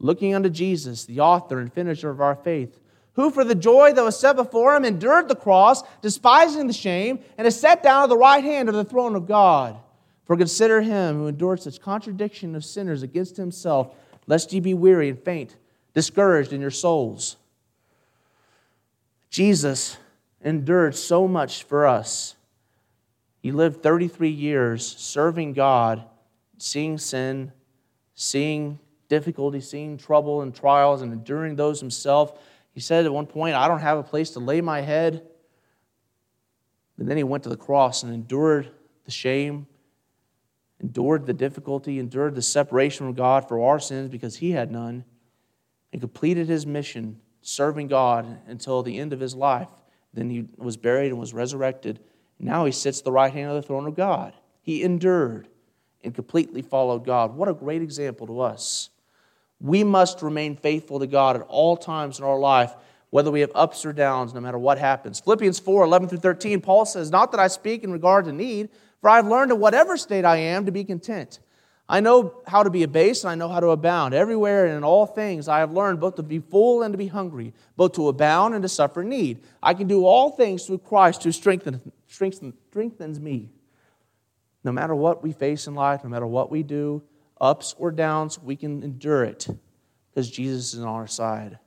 Looking 0.00 0.34
unto 0.34 0.50
Jesus, 0.50 1.04
the 1.04 1.20
author 1.20 1.60
and 1.60 1.72
finisher 1.72 2.10
of 2.10 2.20
our 2.20 2.34
faith 2.34 2.80
who 3.14 3.30
for 3.30 3.44
the 3.44 3.54
joy 3.54 3.92
that 3.92 4.04
was 4.04 4.18
set 4.18 4.36
before 4.36 4.74
him 4.74 4.84
endured 4.84 5.28
the 5.28 5.36
cross, 5.36 5.82
despising 6.02 6.66
the 6.66 6.72
shame, 6.72 7.20
and 7.38 7.46
is 7.46 7.58
set 7.58 7.82
down 7.82 8.04
at 8.04 8.08
the 8.08 8.18
right 8.18 8.44
hand 8.44 8.68
of 8.68 8.74
the 8.74 8.84
throne 8.84 9.14
of 9.14 9.26
God. 9.26 9.78
For 10.24 10.36
consider 10.36 10.80
him 10.80 11.16
who 11.16 11.26
endured 11.28 11.62
such 11.62 11.80
contradiction 11.80 12.54
of 12.54 12.64
sinners 12.64 13.02
against 13.02 13.36
himself, 13.36 13.94
lest 14.26 14.52
ye 14.52 14.60
be 14.60 14.74
weary 14.74 15.08
and 15.08 15.22
faint, 15.22 15.56
discouraged 15.92 16.52
in 16.52 16.60
your 16.60 16.70
souls. 16.70 17.36
Jesus 19.30 19.96
endured 20.40 20.96
so 20.96 21.28
much 21.28 21.62
for 21.64 21.86
us. 21.86 22.34
He 23.42 23.52
lived 23.52 23.82
33 23.82 24.30
years 24.30 24.84
serving 24.98 25.52
God, 25.52 26.04
seeing 26.58 26.98
sin, 26.98 27.52
seeing 28.14 28.78
difficulty, 29.08 29.60
seeing 29.60 29.98
trouble 29.98 30.42
and 30.42 30.54
trials, 30.54 31.02
and 31.02 31.12
enduring 31.12 31.56
those 31.56 31.80
himself 31.80 32.40
he 32.74 32.80
said 32.80 33.06
at 33.06 33.12
one 33.12 33.26
point, 33.26 33.54
I 33.54 33.68
don't 33.68 33.80
have 33.80 33.98
a 33.98 34.02
place 34.02 34.30
to 34.30 34.40
lay 34.40 34.60
my 34.60 34.80
head. 34.80 35.22
And 36.98 37.08
then 37.08 37.16
he 37.16 37.22
went 37.22 37.44
to 37.44 37.48
the 37.48 37.56
cross 37.56 38.02
and 38.02 38.12
endured 38.12 38.70
the 39.04 39.10
shame, 39.10 39.66
endured 40.80 41.26
the 41.26 41.32
difficulty, 41.32 41.98
endured 41.98 42.34
the 42.34 42.42
separation 42.42 43.06
from 43.06 43.14
God 43.14 43.48
for 43.48 43.62
our 43.62 43.78
sins 43.78 44.08
because 44.08 44.36
he 44.36 44.50
had 44.50 44.72
none, 44.72 45.04
and 45.92 46.00
completed 46.00 46.48
his 46.48 46.66
mission 46.66 47.20
serving 47.42 47.88
God 47.88 48.40
until 48.46 48.82
the 48.82 48.98
end 48.98 49.12
of 49.12 49.20
his 49.20 49.34
life. 49.34 49.68
Then 50.12 50.30
he 50.30 50.46
was 50.56 50.76
buried 50.76 51.10
and 51.10 51.18
was 51.18 51.34
resurrected. 51.34 52.00
Now 52.40 52.64
he 52.64 52.72
sits 52.72 53.00
at 53.00 53.04
the 53.04 53.12
right 53.12 53.32
hand 53.32 53.50
of 53.50 53.56
the 53.56 53.62
throne 53.62 53.86
of 53.86 53.94
God. 53.94 54.32
He 54.62 54.82
endured 54.82 55.48
and 56.02 56.14
completely 56.14 56.62
followed 56.62 57.04
God. 57.04 57.34
What 57.34 57.48
a 57.48 57.54
great 57.54 57.82
example 57.82 58.26
to 58.26 58.40
us. 58.40 58.90
We 59.64 59.82
must 59.82 60.20
remain 60.20 60.56
faithful 60.56 60.98
to 60.98 61.06
God 61.06 61.36
at 61.36 61.42
all 61.48 61.78
times 61.78 62.18
in 62.18 62.24
our 62.26 62.38
life, 62.38 62.74
whether 63.08 63.30
we 63.30 63.40
have 63.40 63.50
ups 63.54 63.86
or 63.86 63.94
downs, 63.94 64.34
no 64.34 64.40
matter 64.42 64.58
what 64.58 64.76
happens. 64.76 65.20
Philippians 65.20 65.58
4 65.58 65.84
11 65.84 66.10
through 66.10 66.18
13, 66.18 66.60
Paul 66.60 66.84
says, 66.84 67.10
Not 67.10 67.30
that 67.30 67.40
I 67.40 67.46
speak 67.48 67.82
in 67.82 67.90
regard 67.90 68.26
to 68.26 68.32
need, 68.32 68.68
for 69.00 69.08
I 69.08 69.16
have 69.16 69.26
learned 69.26 69.52
in 69.52 69.58
whatever 69.58 69.96
state 69.96 70.26
I 70.26 70.36
am 70.36 70.66
to 70.66 70.70
be 70.70 70.84
content. 70.84 71.38
I 71.88 72.00
know 72.00 72.42
how 72.46 72.62
to 72.62 72.68
be 72.68 72.82
abased 72.82 73.24
and 73.24 73.30
I 73.30 73.36
know 73.36 73.48
how 73.48 73.60
to 73.60 73.68
abound. 73.68 74.12
Everywhere 74.12 74.66
and 74.66 74.76
in 74.76 74.84
all 74.84 75.06
things 75.06 75.48
I 75.48 75.60
have 75.60 75.72
learned 75.72 75.98
both 75.98 76.16
to 76.16 76.22
be 76.22 76.40
full 76.40 76.82
and 76.82 76.92
to 76.92 76.98
be 76.98 77.06
hungry, 77.06 77.54
both 77.74 77.92
to 77.92 78.08
abound 78.08 78.52
and 78.52 78.62
to 78.64 78.68
suffer 78.68 79.02
need. 79.02 79.40
I 79.62 79.72
can 79.72 79.88
do 79.88 80.04
all 80.04 80.30
things 80.30 80.66
through 80.66 80.78
Christ 80.78 81.24
who 81.24 81.32
strengthens, 81.32 81.80
strengthens 82.06 83.18
me. 83.18 83.48
No 84.62 84.72
matter 84.72 84.94
what 84.94 85.22
we 85.22 85.32
face 85.32 85.66
in 85.66 85.74
life, 85.74 86.04
no 86.04 86.10
matter 86.10 86.26
what 86.26 86.50
we 86.50 86.62
do, 86.62 87.02
ups 87.40 87.74
or 87.78 87.90
downs, 87.90 88.38
we 88.38 88.56
can 88.56 88.82
endure 88.82 89.24
it 89.24 89.48
because 90.10 90.30
Jesus 90.30 90.74
is 90.74 90.80
on 90.80 90.88
our 90.88 91.06
side. 91.06 91.58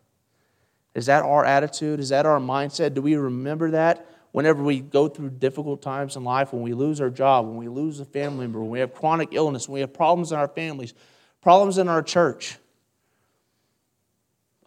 Is 0.96 1.06
that 1.08 1.24
our 1.24 1.46
attitude? 1.46 2.00
Is 2.00 2.10
that 2.10 2.26
our 2.26 2.40
mindset? 2.40 2.94
Do 2.94 3.02
we 3.02 3.16
remember 3.16 3.72
that 3.72 4.08
whenever 4.32 4.64
we 4.64 4.80
go 4.80 5.08
through 5.08 5.30
difficult 5.30 5.82
times 5.82 6.16
in 6.16 6.24
life, 6.24 6.54
when 6.54 6.62
we 6.62 6.74
lose 6.74 7.02
our 7.02 7.10
job, 7.10 7.46
when 7.46 7.58
we 7.58 7.68
lose 7.68 8.00
a 8.00 8.06
family 8.06 8.46
member, 8.46 8.62
when 8.62 8.70
we 8.70 8.80
have 8.80 8.94
chronic 8.94 9.30
illness, 9.32 9.68
when 9.68 9.76
we 9.76 9.80
have 9.82 9.94
problems 9.94 10.32
in 10.32 10.40
our 10.40 10.48
families, 10.48 10.94
problems 11.42 11.78
in 11.78 11.88
our 11.88 12.02
church? 12.02 12.58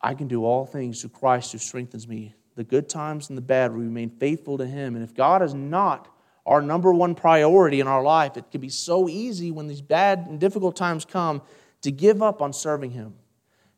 I 0.02 0.14
can 0.14 0.28
do 0.28 0.44
all 0.44 0.66
things 0.66 1.00
through 1.00 1.10
Christ 1.10 1.52
who 1.52 1.58
strengthens 1.58 2.08
me. 2.08 2.34
The 2.56 2.64
good 2.64 2.88
times 2.88 3.28
and 3.28 3.36
the 3.36 3.42
bad, 3.42 3.72
we 3.72 3.84
remain 3.84 4.10
faithful 4.10 4.58
to 4.58 4.66
Him. 4.66 4.94
And 4.94 5.04
if 5.04 5.14
God 5.14 5.42
is 5.42 5.54
not 5.54 6.08
our 6.46 6.62
number 6.62 6.92
one 6.92 7.14
priority 7.14 7.80
in 7.80 7.86
our 7.86 8.02
life. 8.02 8.36
It 8.36 8.50
can 8.50 8.60
be 8.60 8.68
so 8.68 9.08
easy 9.08 9.50
when 9.50 9.66
these 9.66 9.82
bad 9.82 10.26
and 10.28 10.40
difficult 10.40 10.76
times 10.76 11.04
come 11.04 11.42
to 11.82 11.90
give 11.90 12.22
up 12.22 12.42
on 12.42 12.52
serving 12.52 12.90
Him 12.90 13.14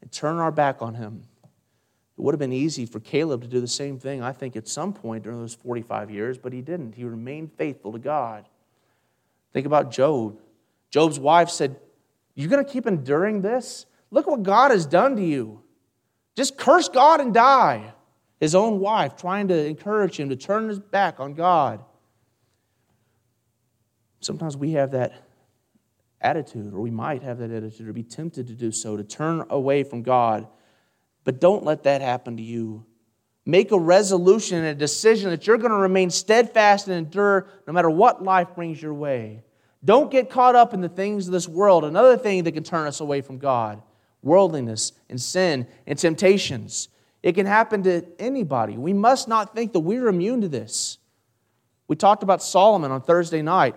and 0.01 0.11
turn 0.11 0.37
our 0.37 0.53
back 0.53 0.83
on 0.83 0.95
Him. 0.95 1.23
It 1.43 2.21
would 2.21 2.35
have 2.35 2.39
been 2.39 2.53
easy 2.53 2.87
for 2.87 3.01
Caleb 3.01 3.43
to 3.43 3.49
do 3.49 3.61
the 3.61 3.67
same 3.67 3.99
thing, 3.99 4.23
I 4.23 4.33
think, 4.33 4.55
at 4.55 4.69
some 4.69 4.93
point 4.93 5.25
during 5.25 5.41
those 5.41 5.55
45 5.55 6.11
years, 6.11 6.39
but 6.39 6.53
he 6.53 6.61
didn't. 6.61 6.95
He 6.95 7.05
remained 7.05 7.53
faithful 7.57 7.93
to 7.93 7.99
God. 7.99 8.49
Think 9.53 9.67
about 9.67 9.91
Job. 9.91 10.39
Job's 10.91 11.19
wife 11.19 11.49
said, 11.49 11.77
You're 12.35 12.51
going 12.51 12.65
to 12.65 12.71
keep 12.71 12.87
enduring 12.87 13.41
this? 13.41 13.87
Look 14.11 14.27
what 14.27 14.43
God 14.43 14.71
has 14.71 14.85
done 14.85 15.17
to 15.17 15.23
you. 15.23 15.63
Just 16.37 16.57
curse 16.57 16.89
God 16.89 17.21
and 17.21 17.33
die. 17.33 17.95
His 18.41 18.55
own 18.55 18.81
wife 18.81 19.17
trying 19.17 19.49
to 19.49 19.67
encourage 19.67 20.19
him 20.19 20.29
to 20.29 20.37
turn 20.37 20.69
his 20.69 20.79
back 20.79 21.21
on 21.21 21.35
God. 21.35 21.85
Sometimes 24.23 24.57
we 24.57 24.73
have 24.73 24.93
that 24.93 25.13
attitude, 26.21 26.73
or 26.73 26.81
we 26.81 26.91
might 26.91 27.23
have 27.23 27.39
that 27.39 27.51
attitude, 27.51 27.89
or 27.89 27.93
be 27.93 28.03
tempted 28.03 28.47
to 28.47 28.55
do 28.55 28.71
so, 28.71 28.97
to 28.97 29.05
turn 29.05 29.45
away 29.51 29.83
from 29.83 30.03
God. 30.03 30.47
But 31.25 31.41
don't 31.41 31.65
let 31.65 31.83
that 31.85 32.01
happen 32.01 32.37
to 32.37 32.43
you. 32.43 32.87
Make 33.45 33.73
a 33.73 33.79
resolution 33.79 34.59
and 34.59 34.69
a 34.69 34.75
decision 34.75 35.31
that 35.31 35.47
you're 35.47 35.59
going 35.59 35.73
to 35.73 35.77
remain 35.77 36.11
steadfast 36.11 36.87
and 36.87 36.97
endure 36.97 37.49
no 37.67 37.73
matter 37.73 37.91
what 37.91 38.23
life 38.23 38.55
brings 38.55 38.81
your 38.81 38.95
way. 38.95 39.43
Don't 39.85 40.13
get 40.13 40.31
caught 40.31 40.55
up 40.55 40.75
in 40.75 40.81
the 40.81 40.89
things 40.89 41.27
of 41.27 41.33
this 41.33 41.49
world. 41.49 41.85
Another 41.85 42.17
thing 42.17 42.45
that 42.45 42.53
can 42.53 42.63
turn 42.63 42.87
us 42.87 43.01
away 43.01 43.21
from 43.21 43.39
God 43.39 43.83
worldliness 44.23 44.93
and 45.11 45.21
sin 45.21 45.67
and 45.85 45.99
temptations. 45.99 46.89
It 47.25 47.33
can 47.33 47.47
happen 47.47 47.83
to 47.83 48.07
anybody. 48.21 48.77
We 48.79 48.93
must 48.93 49.27
not 49.27 49.55
think 49.55 49.73
that 49.73 49.81
we're 49.81 50.07
immune 50.07 50.43
to 50.43 50.49
this. 50.49 50.99
We 51.89 51.97
talked 51.97 52.23
about 52.23 52.41
Solomon 52.41 52.93
on 52.93 53.03
Thursday 53.03 53.43
night. 53.43 53.75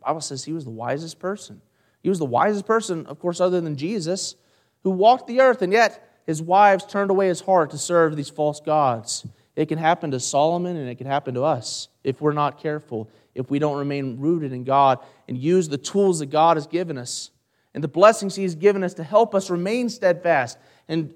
Bible 0.00 0.20
says 0.20 0.44
he 0.44 0.52
was 0.52 0.64
the 0.64 0.70
wisest 0.70 1.18
person. 1.18 1.60
He 2.02 2.08
was 2.08 2.18
the 2.18 2.24
wisest 2.24 2.66
person, 2.66 3.06
of 3.06 3.18
course, 3.18 3.40
other 3.40 3.60
than 3.60 3.76
Jesus, 3.76 4.36
who 4.82 4.90
walked 4.90 5.26
the 5.26 5.40
earth, 5.40 5.62
and 5.62 5.72
yet 5.72 6.22
his 6.26 6.40
wives 6.40 6.86
turned 6.86 7.10
away 7.10 7.28
his 7.28 7.40
heart 7.40 7.70
to 7.70 7.78
serve 7.78 8.16
these 8.16 8.30
false 8.30 8.60
gods. 8.60 9.26
It 9.56 9.66
can 9.66 9.78
happen 9.78 10.12
to 10.12 10.20
Solomon 10.20 10.76
and 10.76 10.88
it 10.88 10.96
can 10.96 11.06
happen 11.06 11.34
to 11.34 11.42
us 11.42 11.88
if 12.04 12.20
we're 12.20 12.32
not 12.32 12.62
careful, 12.62 13.10
if 13.34 13.50
we 13.50 13.58
don't 13.58 13.78
remain 13.78 14.18
rooted 14.18 14.52
in 14.52 14.64
God 14.64 15.00
and 15.28 15.36
use 15.36 15.68
the 15.68 15.76
tools 15.76 16.20
that 16.20 16.26
God 16.26 16.56
has 16.56 16.66
given 16.66 16.96
us 16.96 17.30
and 17.74 17.84
the 17.84 17.88
blessings 17.88 18.36
He 18.36 18.42
has 18.44 18.54
given 18.54 18.82
us 18.82 18.94
to 18.94 19.04
help 19.04 19.34
us 19.34 19.50
remain 19.50 19.88
steadfast 19.88 20.58
and 20.88 21.14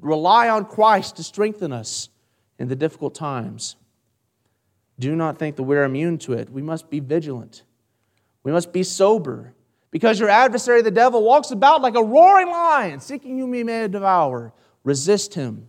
rely 0.00 0.48
on 0.48 0.64
Christ 0.64 1.16
to 1.16 1.22
strengthen 1.22 1.72
us 1.72 2.08
in 2.58 2.68
the 2.68 2.76
difficult 2.76 3.14
times. 3.14 3.76
Do 4.98 5.14
not 5.16 5.38
think 5.38 5.56
that 5.56 5.62
we're 5.64 5.84
immune 5.84 6.18
to 6.18 6.34
it. 6.34 6.50
We 6.50 6.62
must 6.62 6.90
be 6.90 7.00
vigilant. 7.00 7.62
We 8.44 8.52
must 8.52 8.72
be 8.72 8.84
sober 8.84 9.54
because 9.90 10.20
your 10.20 10.28
adversary, 10.28 10.82
the 10.82 10.90
devil, 10.90 11.24
walks 11.24 11.50
about 11.50 11.82
like 11.82 11.96
a 11.96 12.02
roaring 12.02 12.50
lion, 12.50 13.00
seeking 13.00 13.38
whom 13.38 13.52
he 13.52 13.64
may 13.64 13.88
devour. 13.88 14.52
Resist 14.84 15.34
him. 15.34 15.68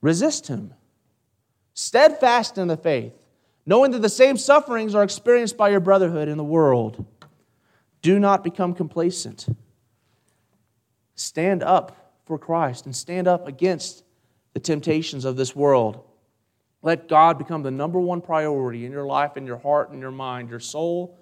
Resist 0.00 0.46
him. 0.46 0.72
Steadfast 1.74 2.58
in 2.58 2.68
the 2.68 2.76
faith, 2.76 3.12
knowing 3.66 3.90
that 3.90 4.02
the 4.02 4.08
same 4.08 4.36
sufferings 4.36 4.94
are 4.94 5.02
experienced 5.02 5.56
by 5.56 5.68
your 5.68 5.80
brotherhood 5.80 6.28
in 6.28 6.36
the 6.36 6.44
world. 6.44 7.04
Do 8.02 8.18
not 8.18 8.44
become 8.44 8.74
complacent. 8.74 9.46
Stand 11.16 11.62
up 11.62 12.14
for 12.24 12.38
Christ 12.38 12.86
and 12.86 12.94
stand 12.94 13.26
up 13.26 13.48
against 13.48 14.04
the 14.54 14.60
temptations 14.60 15.24
of 15.24 15.36
this 15.36 15.54
world. 15.54 16.04
Let 16.82 17.08
God 17.08 17.36
become 17.38 17.62
the 17.62 17.70
number 17.70 18.00
one 18.00 18.20
priority 18.20 18.86
in 18.86 18.92
your 18.92 19.04
life, 19.04 19.36
in 19.36 19.46
your 19.46 19.58
heart, 19.58 19.92
in 19.92 20.00
your 20.00 20.10
mind, 20.10 20.48
your 20.48 20.60
soul, 20.60 21.18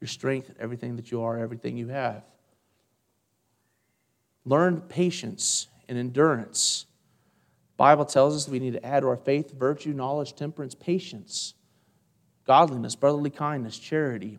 your 0.00 0.08
strength, 0.08 0.50
everything 0.58 0.96
that 0.96 1.10
you 1.10 1.22
are, 1.22 1.38
everything 1.38 1.76
you 1.76 1.88
have. 1.88 2.24
Learn 4.44 4.80
patience 4.80 5.68
and 5.88 5.98
endurance. 5.98 6.86
The 7.72 7.76
Bible 7.76 8.04
tells 8.04 8.34
us 8.34 8.48
we 8.48 8.58
need 8.58 8.72
to 8.72 8.84
add 8.84 9.00
to 9.00 9.08
our 9.08 9.16
faith 9.16 9.52
virtue, 9.52 9.92
knowledge, 9.92 10.34
temperance, 10.34 10.74
patience, 10.74 11.54
godliness, 12.44 12.96
brotherly 12.96 13.30
kindness, 13.30 13.78
charity. 13.78 14.38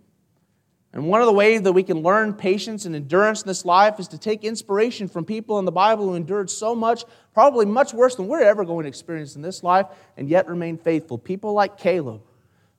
And 0.92 1.08
one 1.08 1.22
of 1.22 1.28
the 1.28 1.34
ways 1.34 1.62
that 1.62 1.74
we 1.74 1.84
can 1.84 2.02
learn 2.02 2.34
patience 2.34 2.86
and 2.86 2.96
endurance 2.96 3.44
in 3.44 3.48
this 3.48 3.64
life 3.64 4.00
is 4.00 4.08
to 4.08 4.18
take 4.18 4.44
inspiration 4.44 5.08
from 5.08 5.24
people 5.24 5.60
in 5.60 5.66
the 5.66 5.72
Bible 5.72 6.08
who 6.08 6.16
endured 6.16 6.50
so 6.50 6.74
much, 6.74 7.06
probably 7.34 7.68
much 7.68 7.94
worse 7.94 8.16
than 8.16 8.28
we're 8.28 8.42
ever 8.42 8.66
going 8.66 8.84
to 8.84 8.90
experience 8.90 9.36
in 9.36 9.44
this 9.44 9.62
life, 9.62 9.86
and 10.18 10.28
yet 10.28 10.48
remain 10.48 10.78
faithful. 10.78 11.20
People 11.20 11.54
like 11.54 11.78
Caleb, 11.78 12.22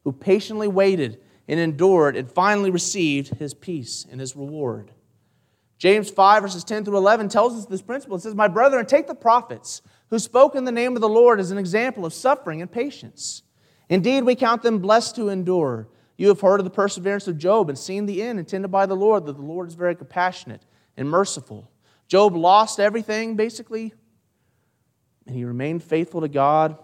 who 0.03 0.11
patiently 0.13 0.67
waited 0.67 1.21
and 1.47 1.61
endured 1.61 2.17
and 2.17 2.31
finally 2.31 2.71
received 2.71 3.35
his 3.37 3.55
peace 3.55 4.07
and 4.11 4.21
his 4.21 4.35
reward. 4.35 4.91
James 5.79 6.11
5, 6.11 6.43
verses 6.43 6.65
10 6.65 6.85
through 6.85 6.99
11 6.99 7.29
tells 7.29 7.57
us 7.57 7.65
this 7.67 7.81
principle. 7.81 8.17
It 8.17 8.21
says, 8.21 8.35
My 8.35 8.49
brethren, 8.49 8.85
take 8.87 9.07
the 9.07 9.15
prophets 9.15 9.83
who 10.11 10.19
spoke 10.19 10.55
in 10.55 10.65
the 10.65 10.73
name 10.73 10.95
of 10.95 11.01
the 11.01 11.09
Lord 11.09 11.41
as 11.41 11.53
an 11.53 11.59
example 11.59 12.05
of 12.05 12.13
suffering 12.13 12.61
and 12.61 12.71
patience. 12.71 13.45
Indeed, 13.89 14.25
we 14.25 14.35
count 14.35 14.63
them 14.63 14.81
blessed 14.81 15.17
to 15.17 15.29
endure. 15.29 15.89
You 16.21 16.29
have 16.29 16.43
heard 16.43 16.61
of 16.61 16.65
the 16.65 16.71
perseverance 16.71 17.29
of 17.29 17.39
Job 17.39 17.71
and 17.71 17.79
seen 17.79 18.05
the 18.05 18.23
end 18.23 18.39
intended 18.39 18.71
by 18.71 18.85
the 18.85 18.95
Lord, 18.95 19.25
that 19.25 19.39
the 19.39 19.43
Lord 19.43 19.69
is 19.69 19.75
very 19.75 19.97
compassionate 19.97 20.61
and 20.99 21.09
merciful. 21.09 21.71
Job 22.09 22.37
lost 22.37 22.79
everything, 22.79 23.37
basically, 23.37 23.95
and 25.27 25.35
he 25.35 25.47
remained 25.47 25.83
faithful 25.83 26.21
to 26.21 26.29
God. 26.29 26.77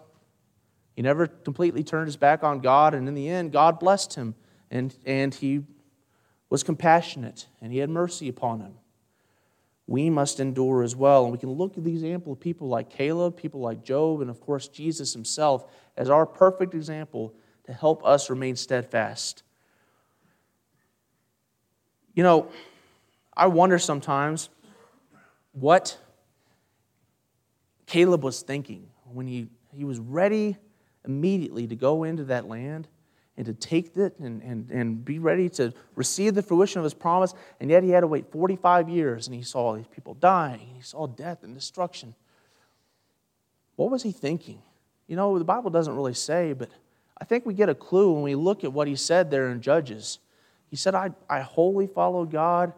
He 0.94 1.02
never 1.02 1.26
completely 1.26 1.84
turned 1.84 2.06
his 2.06 2.16
back 2.16 2.44
on 2.44 2.60
God, 2.60 2.94
and 2.94 3.06
in 3.08 3.12
the 3.12 3.28
end, 3.28 3.52
God 3.52 3.78
blessed 3.78 4.14
him 4.14 4.34
and, 4.70 4.96
and 5.04 5.34
he 5.34 5.64
was 6.48 6.62
compassionate 6.62 7.46
and 7.60 7.70
he 7.70 7.80
had 7.80 7.90
mercy 7.90 8.30
upon 8.30 8.60
him. 8.60 8.72
We 9.86 10.08
must 10.08 10.40
endure 10.40 10.82
as 10.82 10.96
well. 10.96 11.24
And 11.24 11.32
we 11.32 11.36
can 11.36 11.50
look 11.50 11.76
at 11.76 11.84
the 11.84 11.92
example 11.92 12.32
of 12.32 12.40
people 12.40 12.68
like 12.68 12.88
Caleb, 12.88 13.36
people 13.36 13.60
like 13.60 13.84
Job, 13.84 14.22
and 14.22 14.30
of 14.30 14.40
course 14.40 14.66
Jesus 14.66 15.12
himself 15.12 15.70
as 15.94 16.08
our 16.08 16.24
perfect 16.24 16.72
example 16.72 17.34
to 17.66 17.72
help 17.72 18.04
us 18.04 18.30
remain 18.30 18.56
steadfast. 18.56 19.42
You 22.14 22.22
know, 22.22 22.48
I 23.36 23.48
wonder 23.48 23.78
sometimes 23.78 24.48
what 25.52 25.98
Caleb 27.86 28.24
was 28.24 28.42
thinking 28.42 28.88
when 29.12 29.26
he, 29.26 29.48
he 29.74 29.84
was 29.84 29.98
ready 29.98 30.56
immediately 31.04 31.66
to 31.66 31.76
go 31.76 32.04
into 32.04 32.24
that 32.24 32.48
land 32.48 32.88
and 33.36 33.46
to 33.46 33.52
take 33.52 33.96
it 33.96 34.18
and, 34.18 34.42
and, 34.42 34.70
and 34.70 35.04
be 35.04 35.18
ready 35.18 35.48
to 35.50 35.72
receive 35.94 36.34
the 36.34 36.42
fruition 36.42 36.78
of 36.78 36.84
his 36.84 36.94
promise. 36.94 37.34
And 37.60 37.70
yet 37.70 37.82
he 37.82 37.90
had 37.90 38.00
to 38.00 38.06
wait 38.06 38.30
45 38.32 38.88
years 38.88 39.26
and 39.26 39.36
he 39.36 39.42
saw 39.42 39.76
these 39.76 39.86
people 39.86 40.14
dying 40.14 40.60
and 40.60 40.76
he 40.76 40.82
saw 40.82 41.06
death 41.06 41.42
and 41.42 41.54
destruction. 41.54 42.14
What 43.76 43.90
was 43.90 44.02
he 44.02 44.12
thinking? 44.12 44.62
You 45.06 45.16
know, 45.16 45.38
the 45.38 45.44
Bible 45.44 45.70
doesn't 45.70 45.94
really 45.94 46.14
say, 46.14 46.54
but 46.54 46.70
I 47.18 47.24
think 47.24 47.46
we 47.46 47.54
get 47.54 47.68
a 47.68 47.74
clue 47.74 48.12
when 48.12 48.22
we 48.22 48.34
look 48.34 48.64
at 48.64 48.72
what 48.72 48.88
he 48.88 48.96
said 48.96 49.30
there 49.30 49.48
in 49.48 49.60
Judges. 49.60 50.18
He 50.68 50.76
said, 50.76 50.94
I, 50.94 51.10
I 51.28 51.40
wholly 51.40 51.86
followed 51.86 52.30
God. 52.30 52.72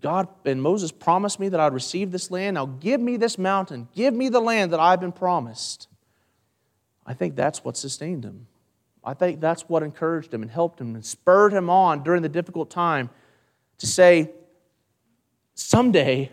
God 0.00 0.28
and 0.44 0.62
Moses 0.62 0.92
promised 0.92 1.40
me 1.40 1.48
that 1.48 1.60
I'd 1.60 1.74
receive 1.74 2.10
this 2.10 2.30
land. 2.30 2.54
Now 2.54 2.66
give 2.66 3.00
me 3.00 3.16
this 3.16 3.38
mountain. 3.38 3.88
Give 3.94 4.14
me 4.14 4.28
the 4.28 4.40
land 4.40 4.72
that 4.72 4.80
I've 4.80 5.00
been 5.00 5.12
promised. 5.12 5.88
I 7.04 7.14
think 7.14 7.34
that's 7.36 7.64
what 7.64 7.76
sustained 7.76 8.24
him. 8.24 8.46
I 9.04 9.14
think 9.14 9.40
that's 9.40 9.68
what 9.68 9.82
encouraged 9.82 10.32
him 10.32 10.42
and 10.42 10.50
helped 10.50 10.80
him 10.80 10.94
and 10.94 11.04
spurred 11.04 11.52
him 11.52 11.68
on 11.68 12.04
during 12.04 12.22
the 12.22 12.28
difficult 12.28 12.70
time 12.70 13.10
to 13.78 13.86
say, 13.86 14.30
someday 15.54 16.30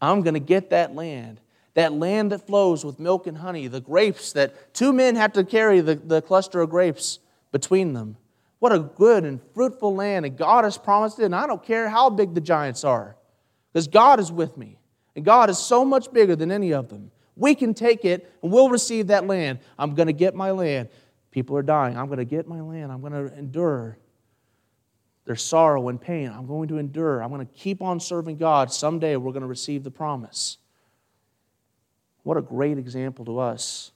I'm 0.00 0.22
going 0.22 0.34
to 0.34 0.40
get 0.40 0.70
that 0.70 0.94
land. 0.94 1.40
That 1.74 1.92
land 1.92 2.32
that 2.32 2.46
flows 2.46 2.84
with 2.84 2.98
milk 2.98 3.26
and 3.26 3.36
honey, 3.36 3.66
the 3.66 3.80
grapes 3.80 4.32
that 4.32 4.72
two 4.74 4.92
men 4.92 5.16
have 5.16 5.32
to 5.34 5.44
carry 5.44 5.80
the, 5.80 5.96
the 5.96 6.22
cluster 6.22 6.60
of 6.60 6.70
grapes 6.70 7.18
between 7.52 7.92
them. 7.92 8.16
What 8.60 8.72
a 8.72 8.78
good 8.78 9.24
and 9.24 9.40
fruitful 9.52 9.94
land, 9.94 10.24
and 10.24 10.36
God 10.36 10.64
has 10.64 10.78
promised 10.78 11.18
it, 11.18 11.24
and 11.24 11.34
I 11.34 11.46
don't 11.46 11.62
care 11.62 11.88
how 11.88 12.10
big 12.10 12.34
the 12.34 12.40
giants 12.40 12.84
are, 12.84 13.16
because 13.72 13.88
God 13.88 14.20
is 14.20 14.32
with 14.32 14.56
me, 14.56 14.78
and 15.16 15.24
God 15.24 15.50
is 15.50 15.58
so 15.58 15.84
much 15.84 16.12
bigger 16.12 16.36
than 16.36 16.50
any 16.50 16.72
of 16.72 16.88
them. 16.88 17.10
We 17.36 17.54
can 17.56 17.74
take 17.74 18.04
it, 18.04 18.32
and 18.42 18.52
we'll 18.52 18.70
receive 18.70 19.08
that 19.08 19.26
land. 19.26 19.58
I'm 19.76 19.94
going 19.94 20.06
to 20.06 20.12
get 20.12 20.34
my 20.34 20.52
land. 20.52 20.88
People 21.32 21.56
are 21.56 21.62
dying. 21.62 21.98
I'm 21.98 22.06
going 22.06 22.18
to 22.18 22.24
get 22.24 22.46
my 22.46 22.60
land. 22.60 22.92
I'm 22.92 23.00
going 23.00 23.12
to 23.12 23.36
endure. 23.36 23.98
their 25.24 25.36
sorrow 25.36 25.88
and 25.88 26.00
pain. 26.00 26.28
I'm 26.28 26.46
going 26.46 26.68
to 26.68 26.78
endure. 26.78 27.22
I'm 27.22 27.30
going 27.30 27.46
to 27.46 27.52
keep 27.52 27.82
on 27.82 27.98
serving 27.98 28.36
God. 28.36 28.72
Someday 28.72 29.16
we're 29.16 29.32
going 29.32 29.42
to 29.42 29.48
receive 29.48 29.82
the 29.82 29.90
promise. 29.90 30.58
What 32.24 32.36
a 32.36 32.42
great 32.42 32.76
example 32.76 33.24
to 33.26 33.38
us. 33.38 33.92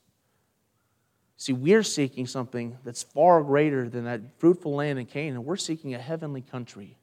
See, 1.37 1.53
we're 1.53 1.83
seeking 1.83 2.27
something 2.27 2.79
that's 2.85 3.03
far 3.03 3.43
greater 3.43 3.89
than 3.89 4.05
that 4.05 4.39
fruitful 4.39 4.77
land 4.77 5.01
in 5.01 5.07
Canaan. 5.07 5.45
We're 5.45 5.57
seeking 5.57 5.95
a 5.95 5.99
heavenly 5.99 6.43
country 6.43 6.97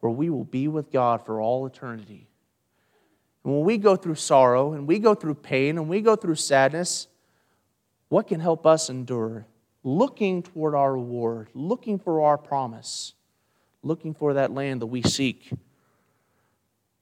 where 0.00 0.12
we 0.12 0.28
will 0.28 0.44
be 0.44 0.68
with 0.68 0.92
God 0.92 1.24
for 1.24 1.40
all 1.40 1.64
eternity. 1.66 2.28
And 3.44 3.54
when 3.54 3.64
we 3.64 3.78
go 3.78 3.96
through 3.96 4.16
sorrow 4.16 4.74
and 4.74 4.86
we 4.86 4.98
go 4.98 5.14
through 5.14 5.36
pain 5.36 5.78
and 5.78 5.88
we 5.88 6.02
go 6.02 6.16
through 6.16 6.34
sadness, 6.34 7.08
what 8.10 8.28
can 8.28 8.40
help 8.40 8.66
us 8.66 8.90
endure? 8.90 9.46
looking 9.86 10.42
toward 10.42 10.74
our 10.74 10.94
reward, 10.94 11.48
looking 11.54 11.96
for 11.96 12.20
our 12.22 12.36
promise, 12.36 13.14
looking 13.84 14.12
for 14.12 14.34
that 14.34 14.50
land 14.50 14.82
that 14.82 14.86
we 14.86 15.00
seek. 15.00 15.48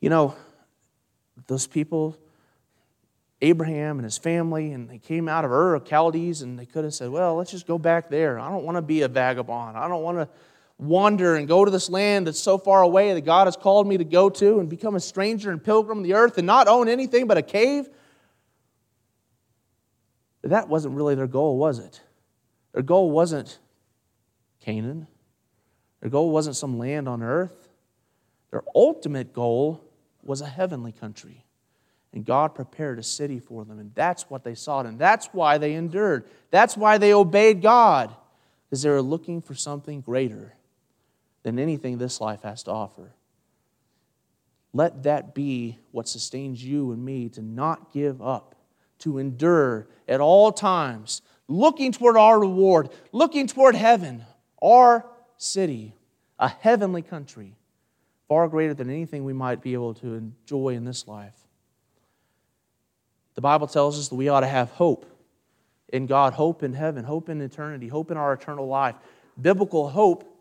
You 0.00 0.10
know, 0.10 0.34
those 1.46 1.66
people, 1.66 2.16
Abraham 3.42 3.98
and 3.98 4.04
his 4.04 4.18
family, 4.18 4.72
and 4.72 4.88
they 4.88 4.98
came 4.98 5.28
out 5.28 5.44
of 5.44 5.50
Ur 5.50 5.74
of 5.74 5.86
Chaldees, 5.86 6.42
and 6.42 6.58
they 6.58 6.66
could 6.66 6.84
have 6.84 6.94
said, 6.94 7.10
Well, 7.10 7.36
let's 7.36 7.50
just 7.50 7.66
go 7.66 7.78
back 7.78 8.08
there. 8.08 8.38
I 8.38 8.50
don't 8.50 8.64
want 8.64 8.76
to 8.76 8.82
be 8.82 9.02
a 9.02 9.08
vagabond. 9.08 9.76
I 9.76 9.88
don't 9.88 10.02
want 10.02 10.18
to 10.18 10.28
wander 10.78 11.36
and 11.36 11.46
go 11.46 11.64
to 11.64 11.70
this 11.70 11.90
land 11.90 12.26
that's 12.26 12.40
so 12.40 12.56
far 12.56 12.82
away 12.82 13.12
that 13.12 13.20
God 13.22 13.46
has 13.46 13.56
called 13.56 13.86
me 13.86 13.98
to 13.98 14.04
go 14.04 14.30
to 14.30 14.60
and 14.60 14.68
become 14.68 14.94
a 14.94 15.00
stranger 15.00 15.50
and 15.50 15.62
pilgrim 15.62 15.98
on 15.98 16.02
the 16.02 16.14
earth 16.14 16.38
and 16.38 16.46
not 16.46 16.68
own 16.68 16.88
anything 16.88 17.26
but 17.26 17.36
a 17.36 17.42
cave. 17.42 17.88
That 20.42 20.68
wasn't 20.68 20.94
really 20.94 21.14
their 21.14 21.26
goal, 21.26 21.58
was 21.58 21.78
it? 21.78 22.00
Their 22.72 22.82
goal 22.82 23.10
wasn't 23.10 23.58
Canaan. 24.60 25.06
Their 26.00 26.08
goal 26.08 26.30
wasn't 26.30 26.56
some 26.56 26.78
land 26.78 27.08
on 27.08 27.22
earth. 27.22 27.68
Their 28.50 28.62
ultimate 28.74 29.34
goal 29.34 29.84
was 30.22 30.40
a 30.40 30.46
heavenly 30.46 30.92
country. 30.92 31.44
And 32.12 32.24
God 32.24 32.54
prepared 32.54 32.98
a 32.98 33.04
city 33.04 33.38
for 33.38 33.64
them. 33.64 33.78
And 33.78 33.94
that's 33.94 34.28
what 34.28 34.42
they 34.42 34.54
sought. 34.54 34.86
And 34.86 34.98
that's 34.98 35.26
why 35.26 35.58
they 35.58 35.74
endured. 35.74 36.28
That's 36.50 36.76
why 36.76 36.98
they 36.98 37.14
obeyed 37.14 37.62
God, 37.62 38.14
because 38.68 38.82
they 38.82 38.90
were 38.90 39.02
looking 39.02 39.40
for 39.40 39.54
something 39.54 40.00
greater 40.00 40.54
than 41.42 41.58
anything 41.58 41.98
this 41.98 42.20
life 42.20 42.42
has 42.42 42.64
to 42.64 42.72
offer. 42.72 43.12
Let 44.72 45.04
that 45.04 45.34
be 45.34 45.78
what 45.90 46.08
sustains 46.08 46.62
you 46.62 46.92
and 46.92 47.04
me 47.04 47.28
to 47.30 47.42
not 47.42 47.92
give 47.92 48.20
up, 48.20 48.54
to 49.00 49.18
endure 49.18 49.88
at 50.08 50.20
all 50.20 50.52
times, 50.52 51.22
looking 51.48 51.92
toward 51.92 52.16
our 52.16 52.38
reward, 52.38 52.90
looking 53.12 53.46
toward 53.46 53.74
heaven, 53.74 54.24
our 54.62 55.06
city, 55.36 55.94
a 56.38 56.48
heavenly 56.48 57.02
country, 57.02 57.56
far 58.30 58.46
greater 58.46 58.72
than 58.72 58.88
anything 58.88 59.24
we 59.24 59.32
might 59.32 59.60
be 59.60 59.72
able 59.72 59.92
to 59.92 60.14
enjoy 60.14 60.68
in 60.68 60.84
this 60.84 61.08
life. 61.08 61.34
The 63.34 63.40
Bible 63.40 63.66
tells 63.66 63.98
us 63.98 64.06
that 64.06 64.14
we 64.14 64.28
ought 64.28 64.40
to 64.40 64.46
have 64.46 64.70
hope 64.70 65.04
in 65.88 66.06
God, 66.06 66.34
hope 66.34 66.62
in 66.62 66.72
heaven, 66.72 67.04
hope 67.04 67.28
in 67.28 67.40
eternity, 67.40 67.88
hope 67.88 68.08
in 68.12 68.16
our 68.16 68.32
eternal 68.32 68.68
life. 68.68 68.94
Biblical 69.42 69.88
hope 69.88 70.32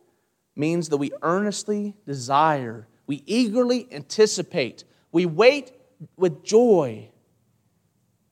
means 0.55 0.89
that 0.89 0.97
we 0.97 1.11
earnestly 1.23 1.95
desire, 2.05 2.87
we 3.07 3.23
eagerly 3.25 3.87
anticipate, 3.91 4.83
we 5.11 5.25
wait 5.25 5.71
with 6.15 6.43
joy 6.43 7.09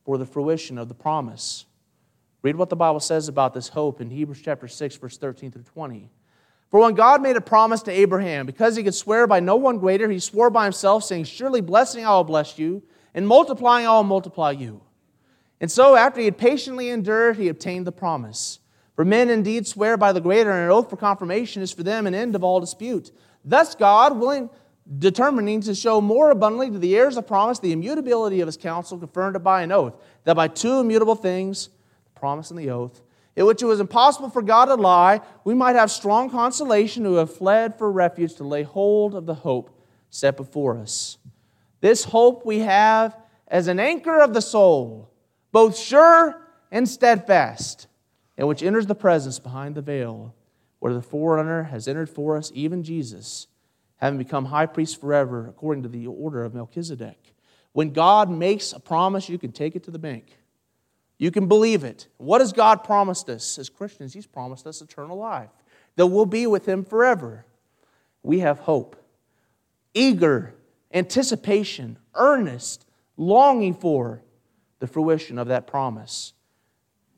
for 0.06 0.20
the 0.20 0.26
fruition 0.28 0.78
of 0.78 0.88
the 0.88 0.93
promise. 0.93 1.65
Read 2.43 2.58
what 2.58 2.70
the 2.70 2.76
Bible 2.76 3.00
says 3.00 3.28
about 3.28 3.56
this 3.56 3.70
hope 3.70 4.02
in 4.02 4.12
Hebrews 4.12 4.39
chapter 4.43 4.67
6, 4.67 4.98
verse 4.98 5.17
13 5.17 5.50
through 5.50 5.63
20. 5.63 6.12
For 6.69 6.82
when 6.82 6.95
God 6.95 7.21
made 7.21 7.38
a 7.38 7.41
promise 7.41 7.82
to 7.84 7.91
Abraham, 7.91 8.45
because 8.45 8.75
he 8.75 8.84
could 8.84 8.95
swear 8.95 9.25
by 9.25 9.39
no 9.39 9.56
one 9.56 9.80
greater, 9.80 10.10
he 10.10 10.19
swore 10.19 10.49
by 10.49 10.65
himself, 10.65 11.03
saying, 11.03 11.23
Surely 11.23 11.62
blessing 11.62 12.06
I 12.06 12.12
will 12.12 12.25
bless 12.25 12.60
you, 12.60 12.84
and 13.13 13.27
multiplying 13.27 13.88
I 13.88 13.91
will 13.91 14.03
multiply 14.03 14.51
you. 14.51 14.82
And 15.62 15.71
so, 15.71 15.95
after 15.95 16.19
he 16.19 16.25
had 16.25 16.38
patiently 16.38 16.89
endured, 16.89 17.38
he 17.38 17.47
obtained 17.47 17.88
the 17.88 17.91
promise. 17.91 18.60
For 18.95 19.06
men 19.06 19.30
indeed 19.30 19.65
swear 19.65 19.95
by 19.95 20.12
the 20.12 20.19
greater, 20.19 20.51
and 20.51 20.65
an 20.65 20.71
oath 20.71 20.89
for 20.89 20.97
confirmation 20.97 21.62
is 21.62 21.71
for 21.71 21.84
them 21.84 22.06
an 22.06 22.15
end 22.15 22.36
of 22.36 22.43
all 22.43 22.60
dispute. 22.60 23.12
Thus, 23.45 23.73
God, 23.73 24.17
willing, 24.17 24.49
determining 24.99 25.62
to 25.62 25.73
show 25.73 26.01
more 26.01 26.32
abundantly 26.32 26.69
to 26.71 26.80
the 26.80 26.97
heirs 26.97 27.15
of 27.15 27.27
promise 27.27 27.60
the 27.60 27.71
immutability 27.71 28.41
of 28.41 28.47
his 28.47 28.58
counsel, 28.58 28.97
confirmed 28.97 29.36
it 29.36 29.43
by 29.43 29.62
an 29.62 29.71
oath, 29.71 29.95
that 30.25 30.36
by 30.36 30.47
two 30.47 30.80
immutable 30.80 31.15
things, 31.15 31.69
the 32.13 32.19
promise 32.19 32.49
and 32.49 32.60
the 32.60 32.69
oath, 32.69 33.01
in 33.38 33.45
which 33.45 33.62
it 33.62 33.67
was 33.67 33.80
impossible 33.80 34.32
for 34.32 34.41
God 34.41 34.65
to 34.65 34.73
lie, 34.73 35.21
we 35.43 35.54
might 35.54 35.76
have 35.76 35.91
strong 35.91 36.28
consolation 36.28 37.06
who 37.06 37.15
have 37.15 37.32
fled 37.32 37.78
for 37.78 37.89
refuge 37.91 38.34
to 38.36 38.43
lay 38.43 38.63
hold 38.63 39.13
of 39.13 39.28
the 39.28 39.36
hope 39.36 39.80
set 40.10 40.36
before 40.36 40.76
us. 40.76 41.19
This 41.80 42.04
hope 42.04 42.47
we 42.47 42.60
have 42.60 43.15
as 43.47 43.67
an 43.67 43.80
anchor 43.80 44.19
of 44.19 44.34
the 44.34 44.41
soul, 44.41 45.12
both 45.52 45.78
sure 45.78 46.41
and 46.71 46.89
steadfast 46.89 47.86
and 48.39 48.47
which 48.47 48.63
enters 48.63 48.88
the 48.88 48.95
presence 48.95 49.38
behind 49.38 49.76
the 49.76 49.84
veil, 49.84 50.34
where 50.80 50.95
the 50.95 51.02
forerunner 51.02 51.63
has 51.63 51.88
entered 51.88 52.10
for 52.10 52.38
us, 52.38 52.52
even 52.56 52.82
Jesus, 52.82 53.45
having 53.97 54.17
become 54.17 54.45
high 54.45 54.65
priest 54.65 55.00
forever, 55.00 55.47
according 55.47 55.84
to 55.84 55.89
the 55.89 56.08
order 56.08 56.43
of 56.43 56.56
Melchizedek. 56.56 57.36
When 57.71 57.93
God 57.93 58.32
makes 58.32 58.73
a 58.73 58.80
promise, 58.80 59.30
you 59.30 59.38
can 59.38 59.52
take 59.52 59.76
it 59.76 59.84
to 59.84 59.91
the 59.91 60.00
bank. 60.00 60.38
You 61.17 61.32
can 61.32 61.47
believe 61.47 61.84
it. 61.84 62.08
What 62.17 62.41
has 62.41 62.53
God 62.53 62.84
promised 62.84 63.30
us? 63.30 63.58
As 63.58 63.69
Christians, 63.69 64.13
He's 64.13 64.27
promised 64.27 64.67
us 64.67 64.82
eternal 64.82 65.17
life, 65.17 65.49
that 65.95 66.08
we'll 66.08 66.25
be 66.25 66.47
with 66.47 66.67
Him 66.67 66.84
forever. 66.84 67.45
We 68.23 68.39
have 68.39 68.60
hope, 68.60 68.95
eager 69.93 70.53
anticipation, 70.93 71.97
earnest 72.13 72.86
longing 73.17 73.73
for 73.73 74.21
the 74.80 74.88
fruition 74.88 75.38
of 75.38 75.47
that 75.47 75.65
promise. 75.65 76.34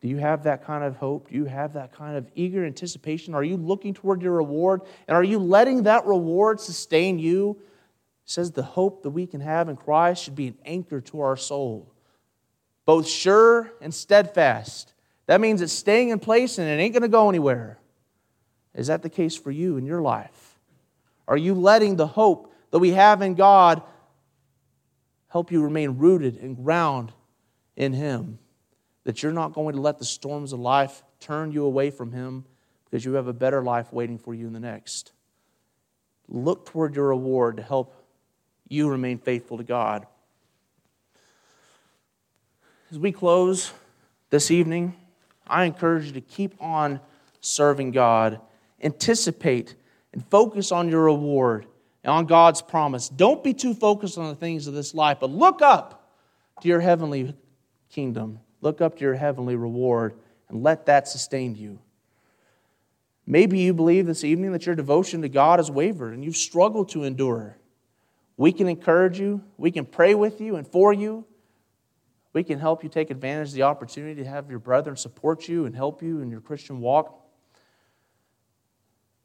Do 0.00 0.08
you 0.08 0.16
have 0.16 0.44
that 0.44 0.64
kind 0.64 0.82
of 0.82 0.96
hope? 0.96 1.28
Do 1.28 1.34
you 1.34 1.44
have 1.44 1.74
that 1.74 1.92
kind 1.92 2.16
of 2.16 2.26
eager 2.34 2.64
anticipation? 2.64 3.34
Are 3.34 3.44
you 3.44 3.56
looking 3.58 3.92
toward 3.92 4.22
your 4.22 4.32
reward? 4.32 4.80
And 5.06 5.14
are 5.14 5.24
you 5.24 5.38
letting 5.38 5.82
that 5.82 6.06
reward 6.06 6.58
sustain 6.58 7.18
you? 7.18 7.58
It 8.24 8.30
says 8.30 8.50
the 8.50 8.62
hope 8.62 9.02
that 9.02 9.10
we 9.10 9.26
can 9.26 9.42
have 9.42 9.68
in 9.68 9.76
Christ 9.76 10.24
should 10.24 10.36
be 10.36 10.48
an 10.48 10.58
anchor 10.64 11.02
to 11.02 11.20
our 11.20 11.36
soul, 11.36 11.92
both 12.90 13.06
sure 13.06 13.72
and 13.80 13.94
steadfast. 13.94 14.92
That 15.26 15.40
means 15.40 15.62
it's 15.62 15.72
staying 15.72 16.08
in 16.08 16.18
place 16.18 16.58
and 16.58 16.68
it 16.68 16.82
ain't 16.82 16.92
going 16.92 17.02
to 17.02 17.08
go 17.08 17.28
anywhere. 17.28 17.78
Is 18.74 18.88
that 18.88 19.02
the 19.02 19.08
case 19.08 19.36
for 19.36 19.52
you 19.52 19.76
in 19.76 19.86
your 19.86 20.00
life? 20.00 20.58
Are 21.28 21.36
you 21.36 21.54
letting 21.54 21.94
the 21.94 22.08
hope 22.08 22.52
that 22.72 22.80
we 22.80 22.90
have 22.90 23.22
in 23.22 23.36
God 23.36 23.80
help 25.28 25.52
you 25.52 25.62
remain 25.62 25.98
rooted 25.98 26.36
and 26.38 26.56
ground 26.56 27.12
in 27.76 27.92
Him? 27.92 28.40
that 29.04 29.22
you're 29.22 29.32
not 29.32 29.52
going 29.52 29.74
to 29.74 29.80
let 29.80 29.98
the 29.98 30.04
storms 30.04 30.52
of 30.52 30.60
life 30.60 31.02
turn 31.20 31.52
you 31.52 31.64
away 31.64 31.90
from 31.90 32.12
Him 32.12 32.44
because 32.84 33.04
you 33.04 33.14
have 33.14 33.26
a 33.26 33.32
better 33.32 33.62
life 33.62 33.92
waiting 33.92 34.18
for 34.18 34.34
you 34.34 34.46
in 34.46 34.52
the 34.52 34.60
next. 34.60 35.12
Look 36.28 36.66
toward 36.66 36.94
your 36.94 37.08
reward 37.08 37.56
to 37.56 37.62
help 37.62 37.94
you 38.68 38.88
remain 38.88 39.18
faithful 39.18 39.58
to 39.58 39.64
God. 39.64 40.06
As 42.90 42.98
we 42.98 43.12
close 43.12 43.72
this 44.30 44.50
evening, 44.50 44.96
I 45.46 45.64
encourage 45.64 46.06
you 46.06 46.12
to 46.12 46.20
keep 46.20 46.54
on 46.60 47.00
serving 47.40 47.92
God. 47.92 48.40
Anticipate 48.82 49.74
and 50.12 50.24
focus 50.30 50.72
on 50.72 50.88
your 50.88 51.04
reward 51.04 51.66
and 52.02 52.10
on 52.10 52.26
God's 52.26 52.62
promise. 52.62 53.08
Don't 53.08 53.44
be 53.44 53.54
too 53.54 53.74
focused 53.74 54.18
on 54.18 54.28
the 54.28 54.34
things 54.34 54.66
of 54.66 54.74
this 54.74 54.94
life, 54.94 55.18
but 55.20 55.30
look 55.30 55.62
up 55.62 56.10
to 56.62 56.68
your 56.68 56.80
heavenly 56.80 57.34
kingdom 57.90 58.40
Look 58.60 58.80
up 58.80 58.96
to 58.96 59.04
your 59.04 59.14
heavenly 59.14 59.56
reward 59.56 60.14
and 60.48 60.62
let 60.62 60.86
that 60.86 61.08
sustain 61.08 61.54
you. 61.54 61.78
Maybe 63.26 63.60
you 63.60 63.72
believe 63.72 64.06
this 64.06 64.24
evening 64.24 64.52
that 64.52 64.66
your 64.66 64.74
devotion 64.74 65.22
to 65.22 65.28
God 65.28 65.58
has 65.58 65.70
wavered 65.70 66.14
and 66.14 66.24
you've 66.24 66.36
struggled 66.36 66.88
to 66.90 67.04
endure. 67.04 67.56
We 68.36 68.52
can 68.52 68.68
encourage 68.68 69.20
you, 69.20 69.42
we 69.56 69.70
can 69.70 69.84
pray 69.84 70.14
with 70.14 70.40
you 70.40 70.56
and 70.56 70.66
for 70.66 70.92
you. 70.92 71.24
We 72.32 72.44
can 72.44 72.58
help 72.58 72.82
you 72.84 72.88
take 72.88 73.10
advantage 73.10 73.48
of 73.48 73.54
the 73.54 73.62
opportunity 73.62 74.22
to 74.22 74.28
have 74.28 74.50
your 74.50 74.60
brethren 74.60 74.96
support 74.96 75.48
you 75.48 75.66
and 75.66 75.74
help 75.74 76.02
you 76.02 76.20
in 76.20 76.30
your 76.30 76.40
Christian 76.40 76.80
walk. 76.80 77.16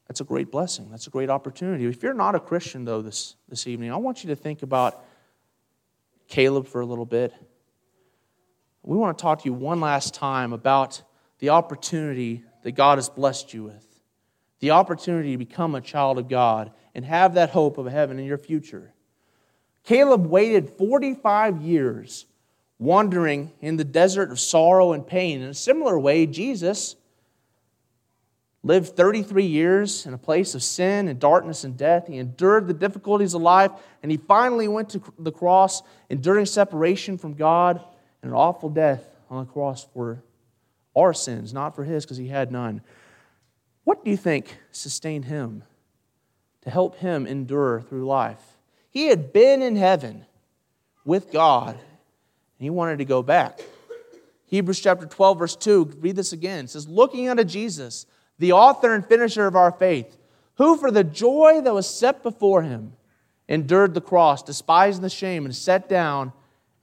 That's 0.08 0.22
a 0.22 0.24
great 0.24 0.52
blessing. 0.52 0.89
That's 0.89 1.08
a 1.08 1.12
great 1.12 1.30
opportunity. 1.30 1.86
If 1.86 2.02
you're 2.04 2.13
not 2.13 2.36
a 2.36 2.39
Christian, 2.39 2.86
though, 2.86 3.02
this, 3.02 3.36
this 3.48 3.68
evening, 3.68 3.91
I 3.91 3.98
want 3.98 4.24
you 4.24 4.30
to 4.30 4.36
think 4.36 4.63
about 4.63 5.04
Caleb 6.28 6.68
for 6.68 6.82
a 6.82 6.86
little 6.86 7.06
bit 7.06 7.34
we 8.86 8.98
want 8.98 9.18
to 9.18 9.22
talk 9.22 9.41
to 9.41 9.46
you 9.46 9.54
one 9.54 9.80
last 9.80 10.13
time 10.13 10.54
about 10.54 11.02
the 11.39 11.50
opportunity 11.50 12.44
that 12.62 12.74
God 12.74 12.98
has 12.98 13.10
blessed 13.10 13.54
you 13.54 13.63
with. 13.63 13.84
The 14.60 14.72
opportunity 14.72 15.32
to 15.32 15.38
become 15.38 15.76
a 15.76 15.82
child 15.82 16.20
of 16.20 16.30
God 16.30 16.72
and 16.94 17.04
have 17.04 17.34
that 17.34 17.50
hope 17.50 17.78
of 17.78 17.88
heaven 17.88 18.20
in 18.20 18.26
your 18.26 18.38
future. 18.38 18.94
Caleb 19.84 20.28
waited 20.28 20.70
45 20.70 21.62
years 21.62 22.26
wandering 22.79 23.51
in 23.61 23.77
the 23.77 23.83
desert 23.83 24.31
of 24.31 24.39
sorrow 24.39 24.93
and 24.93 25.05
pain. 25.05 25.41
In 25.41 25.49
a 25.49 25.53
similar 25.53 25.97
way, 25.97 26.25
Jesus 26.25 26.95
lived 28.63 28.95
33 28.95 29.45
years 29.45 30.05
in 30.05 30.13
a 30.13 30.17
place 30.17 30.55
of 30.55 30.63
sin 30.63 31.07
and 31.07 31.19
darkness 31.19 31.63
and 31.63 31.77
death. 31.77 32.07
He 32.07 32.17
endured 32.17 32.67
the 32.67 32.73
difficulties 32.73 33.33
of 33.35 33.41
life, 33.41 33.71
and 34.01 34.11
he 34.11 34.17
finally 34.17 34.67
went 34.67 34.89
to 34.89 35.01
the 35.19 35.31
cross, 35.31 35.83
enduring 36.09 36.47
separation 36.47 37.17
from 37.17 37.35
God 37.35 37.83
and 38.21 38.31
an 38.31 38.38
awful 38.38 38.69
death 38.69 39.03
on 39.29 39.45
the 39.45 39.51
cross 39.51 39.85
for 39.93 40.23
our 40.95 41.13
sins, 41.13 41.53
not 41.53 41.75
for 41.75 41.83
his, 41.83 42.05
because 42.05 42.17
he 42.17 42.27
had 42.27 42.51
none. 42.51 42.81
What 43.83 44.03
do 44.03 44.09
you 44.09 44.17
think 44.17 44.57
sustained 44.71 45.25
him 45.25 45.63
to 46.61 46.71
help 46.71 46.97
him 46.97 47.27
endure 47.27 47.81
through 47.81 48.07
life? 48.07 48.41
He 48.89 49.07
had 49.07 49.31
been 49.31 49.61
in 49.61 49.75
heaven 49.75 50.25
with 51.03 51.31
God, 51.31 51.77
he 52.60 52.70
wanted 52.70 52.98
to 53.00 53.06
go 53.06 53.22
back. 53.22 53.60
Hebrews 54.46 54.80
chapter 54.80 55.06
12, 55.06 55.39
verse 55.39 55.56
2, 55.56 55.98
read 56.00 56.15
this 56.15 56.34
again. 56.34 56.65
It 56.65 56.70
says, 56.70 56.88
Looking 56.88 57.30
unto 57.30 57.44
Jesus, 57.44 58.06
the 58.39 58.52
author 58.52 58.94
and 58.94 59.06
finisher 59.06 59.48
of 59.48 59.56
our 59.56 59.72
faith, 59.72 60.18
who 60.56 60.78
for 60.78 60.91
the 60.91 61.04
joy 61.04 61.62
that 61.62 61.74
was 61.74 61.88
set 61.88 62.24
before 62.24 62.62
him 62.62 62.94
endured 63.48 63.94
the 63.94 64.02
cross, 64.02 64.41
despising 64.44 65.02
the 65.02 65.10
shame, 65.10 65.46
and 65.46 65.56
sat 65.56 65.89
down 65.89 66.32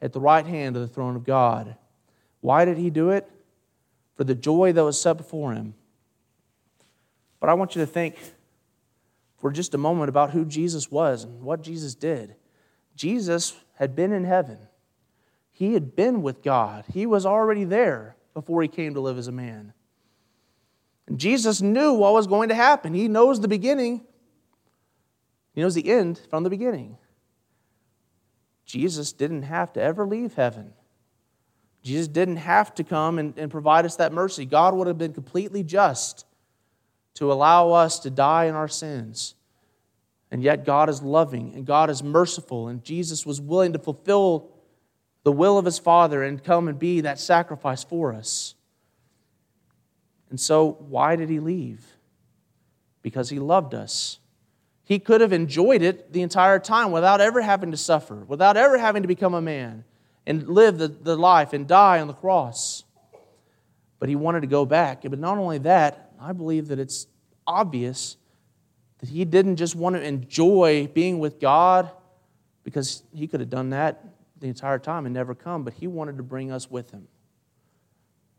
at 0.00 0.12
the 0.12 0.20
right 0.20 0.46
hand 0.46 0.76
of 0.76 0.82
the 0.82 0.88
throne 0.88 1.16
of 1.16 1.24
God. 1.24 1.76
Why 2.40 2.64
did 2.64 2.76
he 2.76 2.90
do 2.90 3.10
it? 3.10 3.28
For 4.16 4.24
the 4.24 4.34
joy 4.34 4.72
that 4.72 4.84
was 4.84 5.00
set 5.00 5.16
before 5.16 5.52
him. 5.52 5.74
But 7.40 7.48
I 7.48 7.54
want 7.54 7.74
you 7.74 7.80
to 7.82 7.86
think 7.86 8.16
for 9.38 9.50
just 9.50 9.74
a 9.74 9.78
moment 9.78 10.08
about 10.08 10.30
who 10.30 10.44
Jesus 10.44 10.90
was 10.90 11.24
and 11.24 11.42
what 11.42 11.62
Jesus 11.62 11.94
did. 11.94 12.36
Jesus 12.94 13.54
had 13.76 13.96
been 13.96 14.12
in 14.12 14.24
heaven, 14.24 14.58
he 15.62 15.74
had 15.74 15.94
been 15.94 16.22
with 16.22 16.42
God, 16.42 16.86
he 16.92 17.06
was 17.06 17.24
already 17.24 17.62
there 17.62 18.16
before 18.34 18.62
he 18.62 18.68
came 18.68 18.94
to 18.94 19.00
live 19.00 19.16
as 19.16 19.28
a 19.28 19.32
man. 19.32 19.72
And 21.06 21.20
Jesus 21.20 21.62
knew 21.62 21.92
what 21.92 22.14
was 22.14 22.26
going 22.26 22.48
to 22.48 22.54
happen. 22.56 22.94
He 22.94 23.06
knows 23.06 23.38
the 23.38 23.46
beginning, 23.46 24.04
he 25.54 25.60
knows 25.60 25.76
the 25.76 25.88
end 25.88 26.20
from 26.28 26.42
the 26.42 26.50
beginning. 26.50 26.98
Jesus 28.66 29.12
didn't 29.12 29.42
have 29.42 29.72
to 29.74 29.80
ever 29.80 30.04
leave 30.04 30.34
heaven. 30.34 30.72
Jesus 31.84 32.08
didn't 32.08 32.38
have 32.38 32.74
to 32.74 32.82
come 32.82 33.20
and, 33.20 33.38
and 33.38 33.48
provide 33.48 33.84
us 33.84 33.94
that 33.96 34.12
mercy. 34.12 34.44
God 34.44 34.74
would 34.74 34.88
have 34.88 34.98
been 34.98 35.12
completely 35.12 35.62
just 35.62 36.26
to 37.14 37.30
allow 37.30 37.70
us 37.70 38.00
to 38.00 38.10
die 38.10 38.46
in 38.46 38.56
our 38.56 38.66
sins. 38.66 39.36
And 40.32 40.42
yet, 40.42 40.64
God 40.64 40.88
is 40.88 41.04
loving 41.04 41.54
and 41.54 41.64
God 41.64 41.88
is 41.88 42.02
merciful, 42.02 42.66
and 42.66 42.82
Jesus 42.82 43.24
was 43.24 43.40
willing 43.40 43.74
to 43.74 43.78
fulfill 43.78 44.51
the 45.24 45.32
will 45.32 45.58
of 45.58 45.64
his 45.64 45.78
Father 45.78 46.22
and 46.22 46.42
come 46.42 46.68
and 46.68 46.78
be 46.78 47.02
that 47.02 47.18
sacrifice 47.18 47.84
for 47.84 48.12
us. 48.12 48.54
And 50.30 50.40
so, 50.40 50.78
why 50.88 51.16
did 51.16 51.28
he 51.28 51.40
leave? 51.40 51.84
Because 53.02 53.30
he 53.30 53.38
loved 53.38 53.74
us. 53.74 54.18
He 54.84 54.98
could 54.98 55.20
have 55.20 55.32
enjoyed 55.32 55.82
it 55.82 56.12
the 56.12 56.22
entire 56.22 56.58
time 56.58 56.90
without 56.90 57.20
ever 57.20 57.40
having 57.40 57.70
to 57.70 57.76
suffer, 57.76 58.24
without 58.26 58.56
ever 58.56 58.78
having 58.78 59.02
to 59.02 59.08
become 59.08 59.34
a 59.34 59.42
man 59.42 59.84
and 60.26 60.48
live 60.48 60.78
the, 60.78 60.88
the 60.88 61.16
life 61.16 61.52
and 61.52 61.68
die 61.68 62.00
on 62.00 62.08
the 62.08 62.14
cross. 62.14 62.84
But 63.98 64.08
he 64.08 64.16
wanted 64.16 64.40
to 64.40 64.46
go 64.48 64.64
back. 64.64 65.02
But 65.02 65.18
not 65.18 65.38
only 65.38 65.58
that, 65.58 66.12
I 66.20 66.32
believe 66.32 66.68
that 66.68 66.78
it's 66.78 67.06
obvious 67.46 68.16
that 68.98 69.08
he 69.08 69.24
didn't 69.24 69.56
just 69.56 69.74
want 69.74 69.96
to 69.96 70.02
enjoy 70.02 70.88
being 70.88 71.18
with 71.18 71.40
God 71.40 71.90
because 72.64 73.02
he 73.12 73.26
could 73.26 73.40
have 73.40 73.50
done 73.50 73.70
that 73.70 74.04
the 74.42 74.48
entire 74.48 74.78
time 74.78 75.06
and 75.06 75.14
never 75.14 75.34
come, 75.34 75.64
but 75.64 75.74
he 75.74 75.86
wanted 75.86 76.18
to 76.18 76.22
bring 76.22 76.52
us 76.52 76.70
with 76.70 76.90
him. 76.90 77.08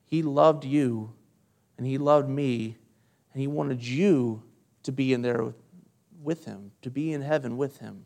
He 0.06 0.22
loved 0.22 0.64
you 0.64 1.14
and 1.78 1.88
he 1.88 1.98
loved 1.98 2.30
me 2.30 2.78
and 3.34 3.42
he 3.42 3.48
wanted 3.48 3.84
you 3.84 4.44
to 4.84 4.92
be 4.92 5.14
in 5.14 5.24
there 5.24 5.54
with 6.22 6.46
him, 6.46 6.72
to 6.84 6.92
be 6.92 7.12
in 7.12 7.22
heaven 7.22 7.58
with 7.58 7.80
him. 7.80 8.06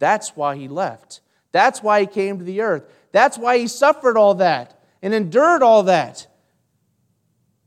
That's 0.00 0.30
why 0.30 0.56
he 0.56 0.66
left. 0.66 1.20
That's 1.52 1.82
why 1.82 2.00
he 2.00 2.06
came 2.06 2.38
to 2.38 2.44
the 2.44 2.60
earth. 2.62 2.90
That's 3.12 3.38
why 3.38 3.58
he 3.58 3.68
suffered 3.68 4.16
all 4.16 4.34
that 4.36 4.82
and 5.00 5.14
endured 5.14 5.62
all 5.62 5.84
that. 5.84 6.26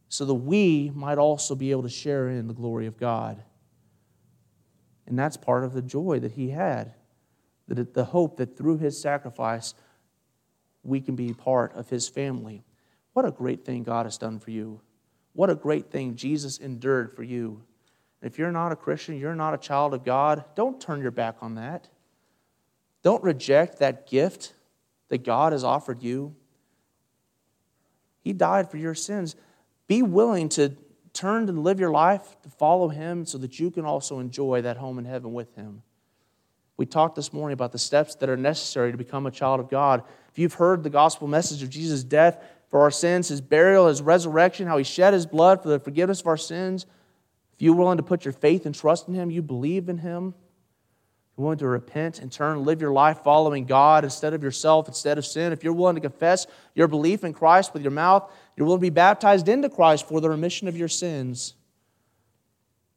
So 0.09 0.25
that 0.25 0.33
we 0.33 0.91
might 0.93 1.17
also 1.17 1.55
be 1.55 1.71
able 1.71 1.83
to 1.83 1.89
share 1.89 2.27
in 2.27 2.47
the 2.47 2.53
glory 2.53 2.87
of 2.87 2.97
God. 2.97 3.41
And 5.05 5.17
that's 5.17 5.37
part 5.37 5.63
of 5.63 5.73
the 5.73 5.81
joy 5.81 6.19
that 6.19 6.33
he 6.33 6.49
had. 6.49 6.93
The 7.67 8.05
hope 8.05 8.37
that 8.37 8.57
through 8.57 8.77
his 8.77 8.99
sacrifice, 8.99 9.73
we 10.83 11.01
can 11.01 11.15
be 11.15 11.33
part 11.33 11.73
of 11.73 11.89
his 11.89 12.07
family. 12.07 12.63
What 13.13 13.25
a 13.25 13.31
great 13.31 13.65
thing 13.65 13.83
God 13.83 14.05
has 14.05 14.17
done 14.17 14.39
for 14.39 14.51
you. 14.51 14.79
What 15.33 15.49
a 15.49 15.55
great 15.55 15.91
thing 15.91 16.15
Jesus 16.15 16.57
endured 16.57 17.15
for 17.15 17.23
you. 17.23 17.61
If 18.21 18.39
you're 18.39 18.51
not 18.51 18.71
a 18.71 18.75
Christian, 18.75 19.19
you're 19.19 19.35
not 19.35 19.53
a 19.53 19.57
child 19.57 19.93
of 19.93 20.03
God, 20.03 20.45
don't 20.55 20.81
turn 20.81 21.01
your 21.01 21.11
back 21.11 21.35
on 21.41 21.55
that. 21.55 21.89
Don't 23.03 23.23
reject 23.23 23.79
that 23.79 24.07
gift 24.07 24.53
that 25.09 25.23
God 25.23 25.51
has 25.51 25.63
offered 25.63 26.01
you. 26.01 26.35
He 28.23 28.33
died 28.33 28.71
for 28.71 28.77
your 28.77 28.95
sins. 28.95 29.35
Be 29.87 30.01
willing 30.01 30.49
to 30.49 30.75
turn 31.13 31.47
and 31.47 31.63
live 31.63 31.79
your 31.79 31.91
life 31.91 32.35
to 32.43 32.49
follow 32.49 32.89
Him 32.89 33.25
so 33.25 33.37
that 33.37 33.59
you 33.59 33.71
can 33.71 33.85
also 33.85 34.19
enjoy 34.19 34.61
that 34.63 34.77
home 34.77 34.99
in 34.99 35.05
heaven 35.05 35.33
with 35.33 35.55
Him. 35.55 35.83
We 36.77 36.85
talked 36.85 37.15
this 37.15 37.33
morning 37.33 37.53
about 37.53 37.71
the 37.71 37.79
steps 37.79 38.15
that 38.15 38.29
are 38.29 38.37
necessary 38.37 38.91
to 38.91 38.97
become 38.97 39.25
a 39.25 39.31
child 39.31 39.59
of 39.59 39.69
God. 39.69 40.03
If 40.29 40.37
you've 40.37 40.53
heard 40.53 40.83
the 40.83 40.91
gospel 40.91 41.27
message 41.27 41.63
of 41.63 41.71
Jesus' 41.71 42.03
death 42.03 42.43
for 42.69 42.81
our 42.81 42.91
sins, 42.91 43.29
His 43.29 43.41
burial, 43.41 43.87
His 43.87 44.01
resurrection, 44.01 44.67
how 44.67 44.77
He 44.77 44.83
shed 44.83 45.13
His 45.13 45.25
blood 45.25 45.63
for 45.63 45.69
the 45.69 45.79
forgiveness 45.79 46.21
of 46.21 46.27
our 46.27 46.37
sins, 46.37 46.85
if 47.53 47.63
you're 47.63 47.75
willing 47.75 47.97
to 47.97 48.03
put 48.03 48.23
your 48.23 48.33
faith 48.33 48.67
and 48.67 48.75
trust 48.75 49.07
in 49.07 49.15
Him, 49.15 49.31
you 49.31 49.41
believe 49.41 49.89
in 49.89 49.97
Him, 49.97 50.35
you're 51.35 51.43
willing 51.43 51.57
to 51.59 51.67
repent 51.67 52.19
and 52.19 52.31
turn, 52.31 52.63
live 52.63 52.79
your 52.79 52.91
life 52.91 53.23
following 53.23 53.65
God 53.65 54.03
instead 54.03 54.35
of 54.35 54.43
yourself, 54.43 54.87
instead 54.87 55.17
of 55.17 55.25
sin, 55.25 55.53
if 55.53 55.63
you're 55.63 55.73
willing 55.73 55.95
to 55.95 56.01
confess 56.01 56.45
your 56.75 56.87
belief 56.87 57.23
in 57.23 57.33
Christ 57.33 57.73
with 57.73 57.81
your 57.81 57.91
mouth, 57.91 58.31
you're 58.55 58.67
willing 58.67 58.79
to 58.79 58.85
be 58.85 58.91
baptized 58.91 59.47
into 59.47 59.69
Christ 59.69 60.07
for 60.07 60.21
the 60.21 60.29
remission 60.29 60.67
of 60.67 60.77
your 60.77 60.87
sins, 60.87 61.55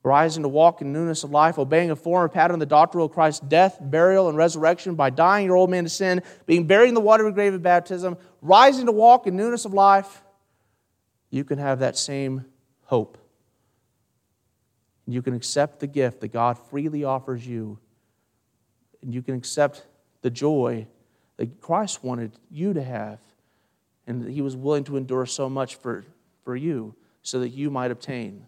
rising 0.03 0.43
to 0.43 0.49
walk 0.49 0.81
in 0.81 0.93
newness 0.93 1.25
of 1.25 1.31
life, 1.31 1.59
obeying 1.59 1.91
a 1.91 1.97
former 1.97 2.29
pattern 2.29 2.55
of 2.55 2.61
the 2.61 2.67
doctrine 2.67 3.05
of 3.05 3.11
Christ's 3.11 3.41
death, 3.41 3.79
burial, 3.81 4.29
and 4.29 4.39
resurrection 4.39 4.95
by 4.95 5.11
dying 5.11 5.47
your 5.47 5.57
old 5.57 5.71
man 5.71 5.85
to 5.85 5.91
sin, 5.91 6.23
being 6.47 6.67
buried 6.67 6.89
in 6.89 6.95
the 6.95 7.01
watery 7.01 7.33
grave 7.33 7.53
of 7.53 7.63
baptism, 7.63 8.17
rising 8.41 8.87
to 8.87 8.93
walk 8.93 9.27
in 9.27 9.37
newness 9.37 9.65
of 9.65 9.75
life, 9.75 10.23
you 11.31 11.45
can 11.45 11.59
have 11.59 11.81
that 11.81 11.97
same 11.97 12.47
hope. 12.85 13.19
You 15.07 15.23
can 15.23 15.35
accept 15.35 15.81
the 15.81 15.87
gift 15.87 16.21
that 16.21 16.29
God 16.29 16.59
freely 16.59 17.05
offers 17.05 17.47
you 17.47 17.79
and 19.03 19.15
you 19.15 19.23
can 19.23 19.35
accept 19.35 19.87
the 20.23 20.31
joy 20.31 20.87
that 21.37 21.61
Christ 21.61 22.05
wanted 22.05 22.33
you 22.51 22.73
to 22.75 22.83
have 22.83 23.19
and 24.07 24.23
that 24.23 24.31
he 24.31 24.43
was 24.43 24.57
willing 24.57 24.85
to 24.85 24.97
endure 24.97 25.27
so 25.27 25.49
much 25.49 25.77
for, 25.77 26.05
for 26.45 26.55
you 26.55 26.95
so 27.23 27.41
that 27.41 27.51
you 27.51 27.71
might 27.71 27.91
obtain. 27.91 28.47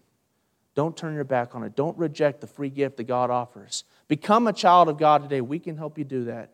Don't 0.75 0.97
turn 0.97 1.13
your 1.13 1.23
back 1.23 1.55
on 1.55 1.63
it. 1.63 1.75
Don't 1.75 1.97
reject 1.97 2.41
the 2.41 2.47
free 2.47 2.69
gift 2.69 2.97
that 2.97 3.03
God 3.03 3.29
offers. 3.29 3.83
Become 4.07 4.47
a 4.47 4.53
child 4.53 4.89
of 4.89 4.97
God 4.97 5.21
today. 5.21 5.41
We 5.41 5.59
can 5.59 5.77
help 5.77 5.97
you 5.97 6.03
do 6.03 6.25
that. 6.25 6.51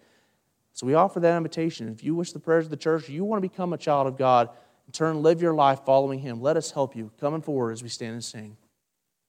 So 0.73 0.85
we 0.85 0.93
offer 0.93 1.19
that 1.19 1.37
invitation. 1.37 1.89
If 1.89 2.03
you 2.03 2.15
wish 2.15 2.31
the 2.31 2.39
prayers 2.39 2.65
of 2.65 2.71
the 2.71 2.77
church, 2.77 3.09
you 3.09 3.23
want 3.23 3.41
to 3.41 3.49
become 3.49 3.73
a 3.73 3.77
child 3.77 4.07
of 4.07 4.17
God, 4.17 4.49
turn 4.91 5.21
live 5.21 5.41
your 5.41 5.53
life 5.53 5.81
following 5.85 6.19
Him. 6.19 6.41
Let 6.41 6.57
us 6.57 6.71
help 6.71 6.95
you. 6.95 7.11
Coming 7.19 7.41
forward 7.41 7.71
as 7.71 7.83
we 7.83 7.89
stand 7.89 8.13
and 8.13 8.23
sing. 8.23 8.57